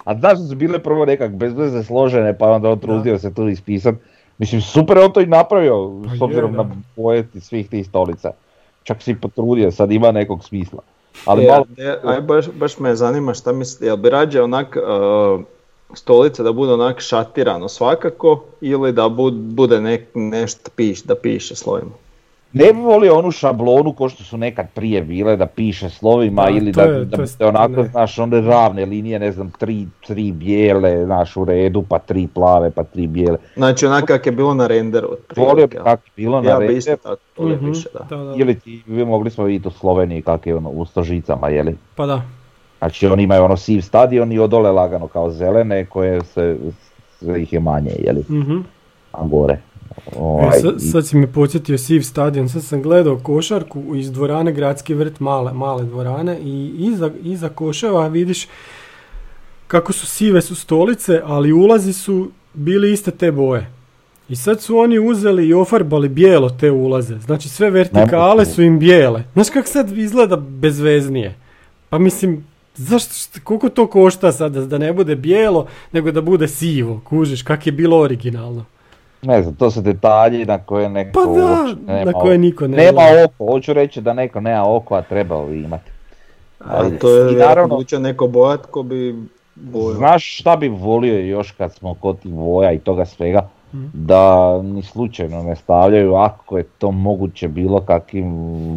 [0.04, 3.34] a znaš da su bile prvo nekak bez veze složene pa onda on trudio se
[3.34, 3.96] tu ispisat.
[4.38, 8.32] Mislim super on to i napravio Pa s obzirom na boje svih tih stolica.
[8.84, 10.80] Čak si potrudio, sad ima nekog smisla.
[11.26, 14.78] Ali E, malo, ne, aj, baš, baš me zanima šta mislite, jel bi rađe onak
[14.78, 15.42] uh,
[15.94, 21.56] stolice da bude onak šatirano svakako ili da bud- bude nek, nešto piš, da piše
[21.56, 21.92] slovima?
[22.54, 26.50] Ne bi volio onu šablonu ko što su nekad prije bile da piše slovima Da,
[26.50, 27.84] ili da, je- da bude onako, ne.
[27.84, 32.72] znaš, one ravne linije, ne znam, tri, tri bijele, znaš, u redu, pa tri plave,
[32.72, 33.38] pa tri bijele.
[33.56, 35.08] Znači onak kak je bilo na renderu.
[35.38, 38.18] Volio bi kako je bilo na Ja bi render, isto tako Mhm, više, da.
[38.18, 38.34] da, da.
[38.36, 41.76] ili ti, vi mogli smo vidjeti u Sloveniji kak je ono u stožicama, jeli?
[41.96, 42.22] Pa da.
[42.80, 46.58] Znači oni imaju ono siv stadion i odole lagano kao zelene koje se,
[47.10, 48.58] sve ih je manje, jeli, Mhm.
[49.12, 49.58] a gore.
[50.16, 54.94] Ovaj, sad, sad si me podsjetio Siv stadion, sad sam gledao košarku iz dvorane Gradski
[54.94, 58.48] vrt, male, male dvorane i iza, iza koševa vidiš
[59.68, 63.70] kako su sive su stolice, ali ulazi su bili iste te boje.
[64.30, 67.20] I sad su oni uzeli i ofarbali bijelo te ulaze.
[67.20, 69.24] Znači sve vertikale su im bijele.
[69.34, 71.36] Znaš kako sad izgleda bezveznije?
[71.90, 72.46] Pa mislim,
[72.76, 77.02] zašto, št- koliko to košta sad da, da ne bude bijelo, nego da bude sivo,
[77.04, 78.66] kužiš, kak je bilo originalno.
[79.24, 81.64] Ne znam, to su detalji na koje neko Pa da,
[81.94, 85.46] nema, na koje niko ne nema oko, hoću reći da neko nema oko, a trebao
[85.46, 85.92] bi imati.
[86.60, 89.16] A Ali- to je i naravno- neko bojat ko bi
[89.56, 89.94] bojao.
[89.94, 93.42] Znaš šta bi volio još kad smo kod tih boja i toga svega,
[93.74, 93.86] Mhm.
[93.94, 94.28] da
[94.62, 98.28] ni slučajno ne stavljaju ako je to moguće bilo kakvim,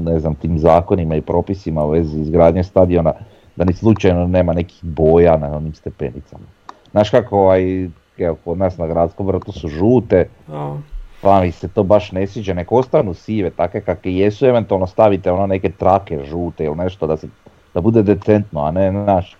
[0.05, 3.13] ne znam, tim zakonima i propisima u vezi izgradnje stadiona,
[3.57, 6.45] da ni slučajno nema nekih boja na onim stepenicama.
[6.91, 7.89] Znaš kako ovaj,
[8.19, 10.77] evo kod nas na gradskom vrtu su žute, A,
[11.21, 15.33] pa mi se to baš ne sviđa, nek ostanu sive, takve kakve jesu, eventualno stavite
[15.33, 17.29] ono neke trake žute ili nešto da, se,
[17.75, 19.37] da bude decentno, a ne, znaš,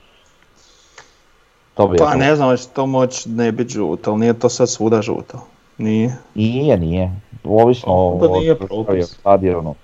[1.75, 4.49] to bi Pa ja ne znam, hoće to moć ne biti žuto, ali nije to
[4.49, 5.47] sad svuda žuto.
[5.79, 6.17] Nije.
[6.35, 7.11] Nije, nije.
[7.45, 9.07] Ovisno o nije propis.
[9.07, 9.75] stadionu.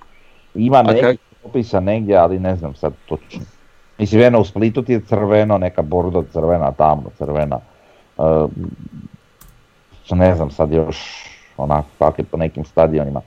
[0.54, 3.40] Ima A nekih kak- propisa negdje, ali ne znam sad točno.
[3.98, 7.60] Mislim, eno u Splitu ti je crveno, neka bordo crvena, tamno crvena.
[8.18, 8.22] E,
[10.10, 13.20] ne znam sad još onako kako je po nekim stadionima.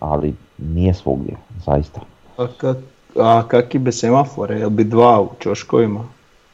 [0.00, 1.36] Ali nije svugdje,
[1.66, 2.00] zaista.
[2.36, 2.76] A, kak,
[3.16, 6.04] a kakvi bi semafore, jel bi dva u čoškovima?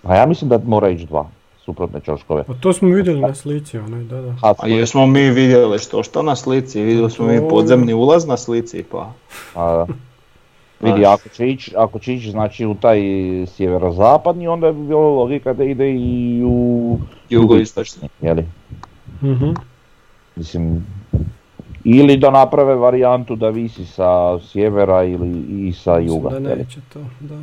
[0.03, 1.26] A ja mislim da mora ići dva
[1.64, 2.45] suprotne čoškove.
[2.45, 4.34] pa to smo vidjeli na slici, onaj, da, da.
[4.43, 8.37] A, A jesmo mi vidjeli što što na slici, vidjeli smo mi podzemni ulaz na
[8.37, 9.12] slici, pa.
[9.55, 9.87] A,
[10.81, 13.01] vidi, ako će ići, ako će ići znači u taj
[13.47, 16.99] sjeverozapadni, onda bi bilo logika da ide i u
[17.31, 18.09] Jugoistočni.
[18.20, 18.45] jeli?
[19.22, 19.51] Mhm.
[20.37, 20.87] Mislim,
[21.85, 25.29] ili da naprave varijantu da visi sa sjevera ili
[25.68, 26.31] i sa Mislim juga.
[26.31, 26.62] Da jeli?
[26.62, 27.39] neće to, da.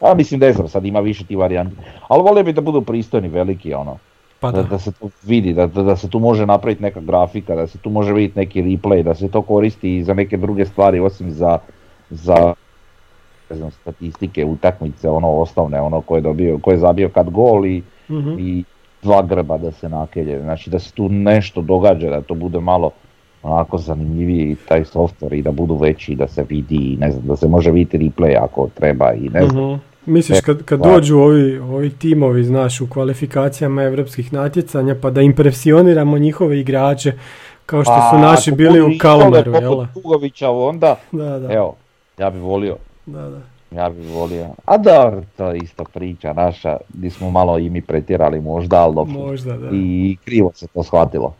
[0.00, 1.76] A mislim ne znam, sad ima više ti varijanti.
[2.08, 3.98] Ali volio bi da budu pristojni, veliki ono.
[4.40, 4.68] Pa Da, da.
[4.68, 7.78] da se to vidi, da, da, da se tu može napraviti neka grafika, da se
[7.78, 11.30] tu može vidjeti neki replay, da se to koristi i za neke druge stvari osim
[11.30, 11.58] za,
[12.12, 12.54] za
[13.50, 17.66] ne znam, statistike, utakmice, ono osnovne, ono ko je dobio, ko je zabio kad gol
[17.66, 18.38] i, Mhm.
[18.38, 18.64] i
[19.02, 20.40] dva grba da se nakelje.
[20.40, 22.90] Znači da se tu nešto događa, da to bude malo
[23.42, 27.36] onako zanimljiviji taj software i da budu veći, da se vidi, i ne znam, da
[27.36, 29.64] se može vidjeti replay ako treba i ne znam.
[29.64, 29.80] Mhm.
[30.06, 36.18] Misliš kad, kad dođu ovi, ovi timovi, znaš, u kvalifikacijama evropskih natjecanja, pa da impresioniramo
[36.18, 37.12] njihove igrače,
[37.66, 39.72] kao što su naši bili u Kalmaru, jel?
[40.44, 41.74] onda, Da, da, evo,
[42.18, 42.76] ja bi volio.
[43.06, 43.40] da, da.
[43.70, 44.46] Ja bi volio.
[44.64, 48.94] A dobro, to je isto priča naša, gdje smo malo i mi pretjerali možda, ali
[48.94, 49.12] dobro.
[49.12, 49.68] Možda, da.
[49.72, 51.34] I krivo se to shvatilo.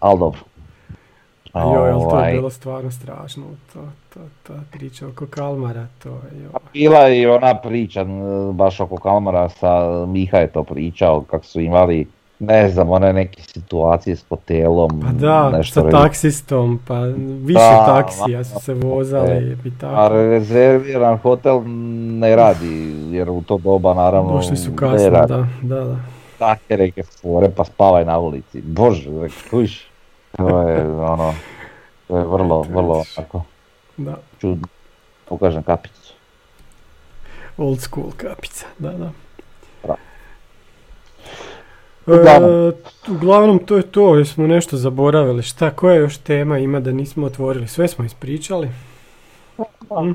[0.00, 0.40] Ali dobro.
[1.52, 3.80] A joj, ali to Ovaj, je bilo stvarno strašno, to,
[4.14, 6.52] to, to priča oko Kalmara, to je joj.
[6.52, 8.06] Pa Bila je i ona priča,
[8.52, 12.06] baš oko Kalmara, sa Miha je to pričao, kako su imali,
[12.38, 16.98] ne znam, one neke situacije s hotelom, Pa da, nešto sa taksistom, pa
[17.38, 20.14] više Da, taksija su se vozali i A tako.
[20.14, 21.62] rezerviran hotel
[22.10, 22.76] ne radi,
[23.10, 25.32] jer u to doba naravno Došli su ne kasno, radi.
[25.32, 25.96] da, da, da.
[26.38, 28.62] Take reke fore, pa spavaj na ulici.
[28.62, 29.10] Bože,
[29.50, 29.86] kuš.
[30.36, 31.34] To je ono,
[32.08, 33.42] to je vrlo, vrlo onako
[33.96, 34.66] Da, čudno.
[35.24, 36.12] Pokažem kapicu.
[37.58, 38.90] old school kapica, da.
[38.90, 39.10] Da.
[42.06, 42.72] E, Uglavnom.
[43.08, 45.42] uglavnom to je to, jesmo nešto zaboravili.
[45.42, 47.68] Šta, koja još tema ima da nismo otvorili?
[47.68, 48.68] Sve smo ispričali.
[49.88, 50.12] Hm?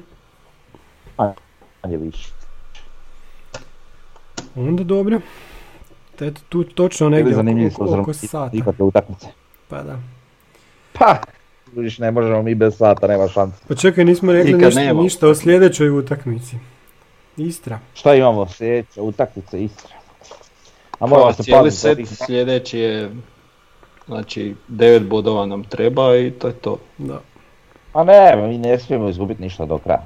[1.84, 2.30] Manje više.
[4.56, 5.20] Onda dobro.
[6.20, 8.74] Eto, tu točno negdje oko, oko, oko sata.
[8.80, 9.28] utakmice.
[9.68, 10.00] Pa da.
[10.94, 11.18] Pa,
[12.00, 13.58] ne možemo mi bez sata, nema šanse.
[13.68, 16.56] Pa čekaj, nismo rekli ništa, ništa o sljedećoj utakmici.
[17.38, 17.80] Istra.
[17.94, 20.01] Šta imamo sljedeće utakmice Istra?
[21.02, 23.12] A Pa, moramo se cijeli set sljedeći je,
[24.08, 26.78] znači 9 bodova nam treba i to je to.
[26.98, 27.22] Da.
[27.94, 30.04] A ne, mi ne smijemo izgubiti ništa do kraja.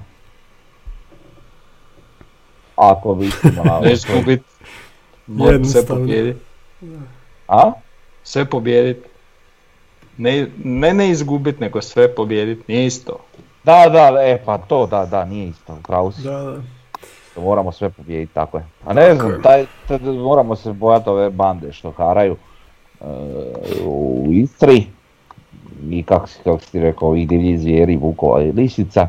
[2.75, 3.79] Ako na...
[3.83, 4.41] Ne izgubit,
[5.71, 6.37] sve pobijedit.
[7.47, 7.71] A?
[8.23, 8.97] Sve pobijedit.
[10.17, 13.19] Ne, ne ne izgubit, nego sve pobijedit, nije isto.
[13.63, 16.21] Da, da, e pa to, da, da, nije isto, pravo si.
[16.21, 16.74] Da, da.
[17.41, 18.65] Moramo sve pobijediti, tako je.
[18.85, 22.35] A ne znam, taj, taj- moramo se bojati ove bande što haraju
[23.01, 23.05] e,
[23.85, 24.87] u Istri.
[25.89, 29.07] I kako si, kako si rekao, ovih divlji zvijeri, Vukova i Lisica.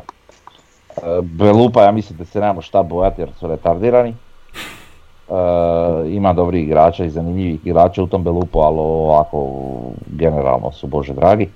[0.97, 4.09] E, Belupa, ja mislim da se nemamo šta bojati jer su retardirani.
[4.09, 4.13] E,
[6.09, 9.49] ima dobrih igrača i zanimljivih igrača u tom Belupu, ali ovako
[10.07, 11.49] generalno su bože dragi.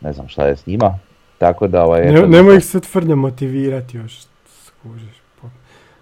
[0.00, 0.98] Ne znam šta je s njima.
[1.38, 2.12] Tako da ovaj...
[2.12, 4.20] Ne, nemoj ih sad tvrdnje motivirati još.
[4.46, 5.18] Skužiš.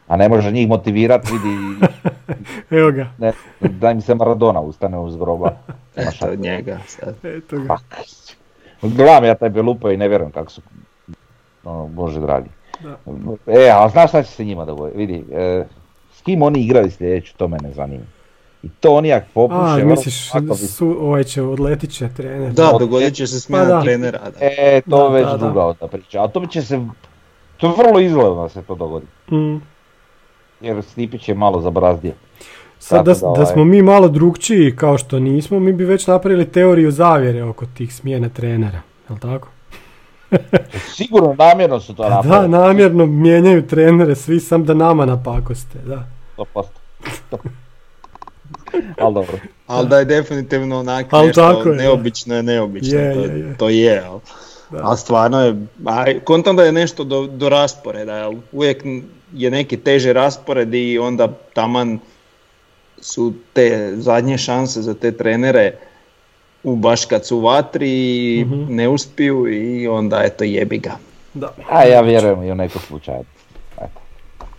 [0.09, 1.86] A ne može njih motivirati, vidi
[2.78, 3.07] Evo ga.
[3.18, 5.50] Ne, da im se Maradona ustane uz groba.
[5.96, 7.14] Eto njega sad.
[7.24, 7.76] Eto ga.
[8.82, 10.61] Gledam ja taj Belupa i ne vjerujem kako su,
[11.64, 12.48] ono, bože dragi.
[12.80, 12.96] Da.
[13.46, 14.98] E, a znaš šta će se njima dogoditi?
[14.98, 15.64] Vidi, e,
[16.12, 18.04] s kim oni igraju sljedeću, to mene zanima.
[18.62, 20.30] I to oni jak popuše, A, vrlo misliš,
[20.68, 22.52] su, ovaj će, odletit će trener.
[22.52, 23.82] Da, dogodit će se smjena Pa da.
[23.82, 24.18] trenera.
[24.18, 24.30] Da.
[24.40, 26.80] E, to Da, već da, onda priča, a to će se,
[27.57, 29.07] to je vrlo izgledno da se to dogodi.
[29.30, 29.57] Mm.
[30.61, 32.12] Jer Stipić je malo zabrazdio.
[32.78, 36.07] Sad da, da, da ovaj- smo mi malo drugčiji kao što nismo, mi bi već
[36.07, 38.80] napravili teoriju zavjere oko tih smjena trenera.
[39.09, 39.48] Jel tako?
[40.96, 42.48] Sigurno namjerno su to Da, napravili.
[42.48, 46.04] namjerno mijenjaju trenere svi sam da nama napakoste, da.
[46.38, 46.62] 100%.
[48.98, 49.38] Ali dobro.
[49.66, 51.82] Ali da je definitivno onak Al nešto tako je, da.
[51.82, 52.98] neobično je neobično.
[52.98, 53.57] Je, to, je, je.
[53.57, 54.20] to je, ali
[54.70, 54.84] Da.
[54.84, 58.84] al stvarno je, a kontam da je nešto do, do rasporeda, jel uvijek
[59.33, 61.99] je neki teži raspored i onda taman
[62.99, 65.72] su te zadnje šanse za te trenere
[66.62, 68.64] u baš kad su vatri i Mhm.
[68.68, 70.93] ne uspiju i onda eto jebi ga.
[71.35, 71.53] da.
[71.70, 73.24] A ja vjerujem i u neku slučaju.
[73.77, 74.01] Eto.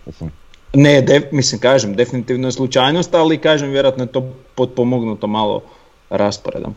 [0.06, 0.30] Mislim,
[0.74, 4.22] Ne, de- mislim kažem, definitivno je slučajnost, ali kažem vjerojatno je to
[4.54, 5.62] potpomognuto malo
[6.10, 6.74] rasporedom.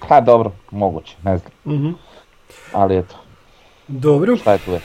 [0.00, 1.52] pa dobro, moguće, ne znam.
[1.66, 1.90] Mhm.
[2.72, 3.14] Ali eto,
[3.88, 4.80] Dobro, šta je tu je?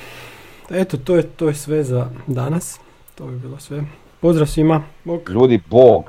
[0.73, 2.79] Eto to je, to sve za danas.
[3.15, 3.83] To bi bilo sve.
[4.21, 4.83] Pozdrav svima.
[5.03, 5.29] Bok.
[5.29, 6.03] Ljudi, Bog.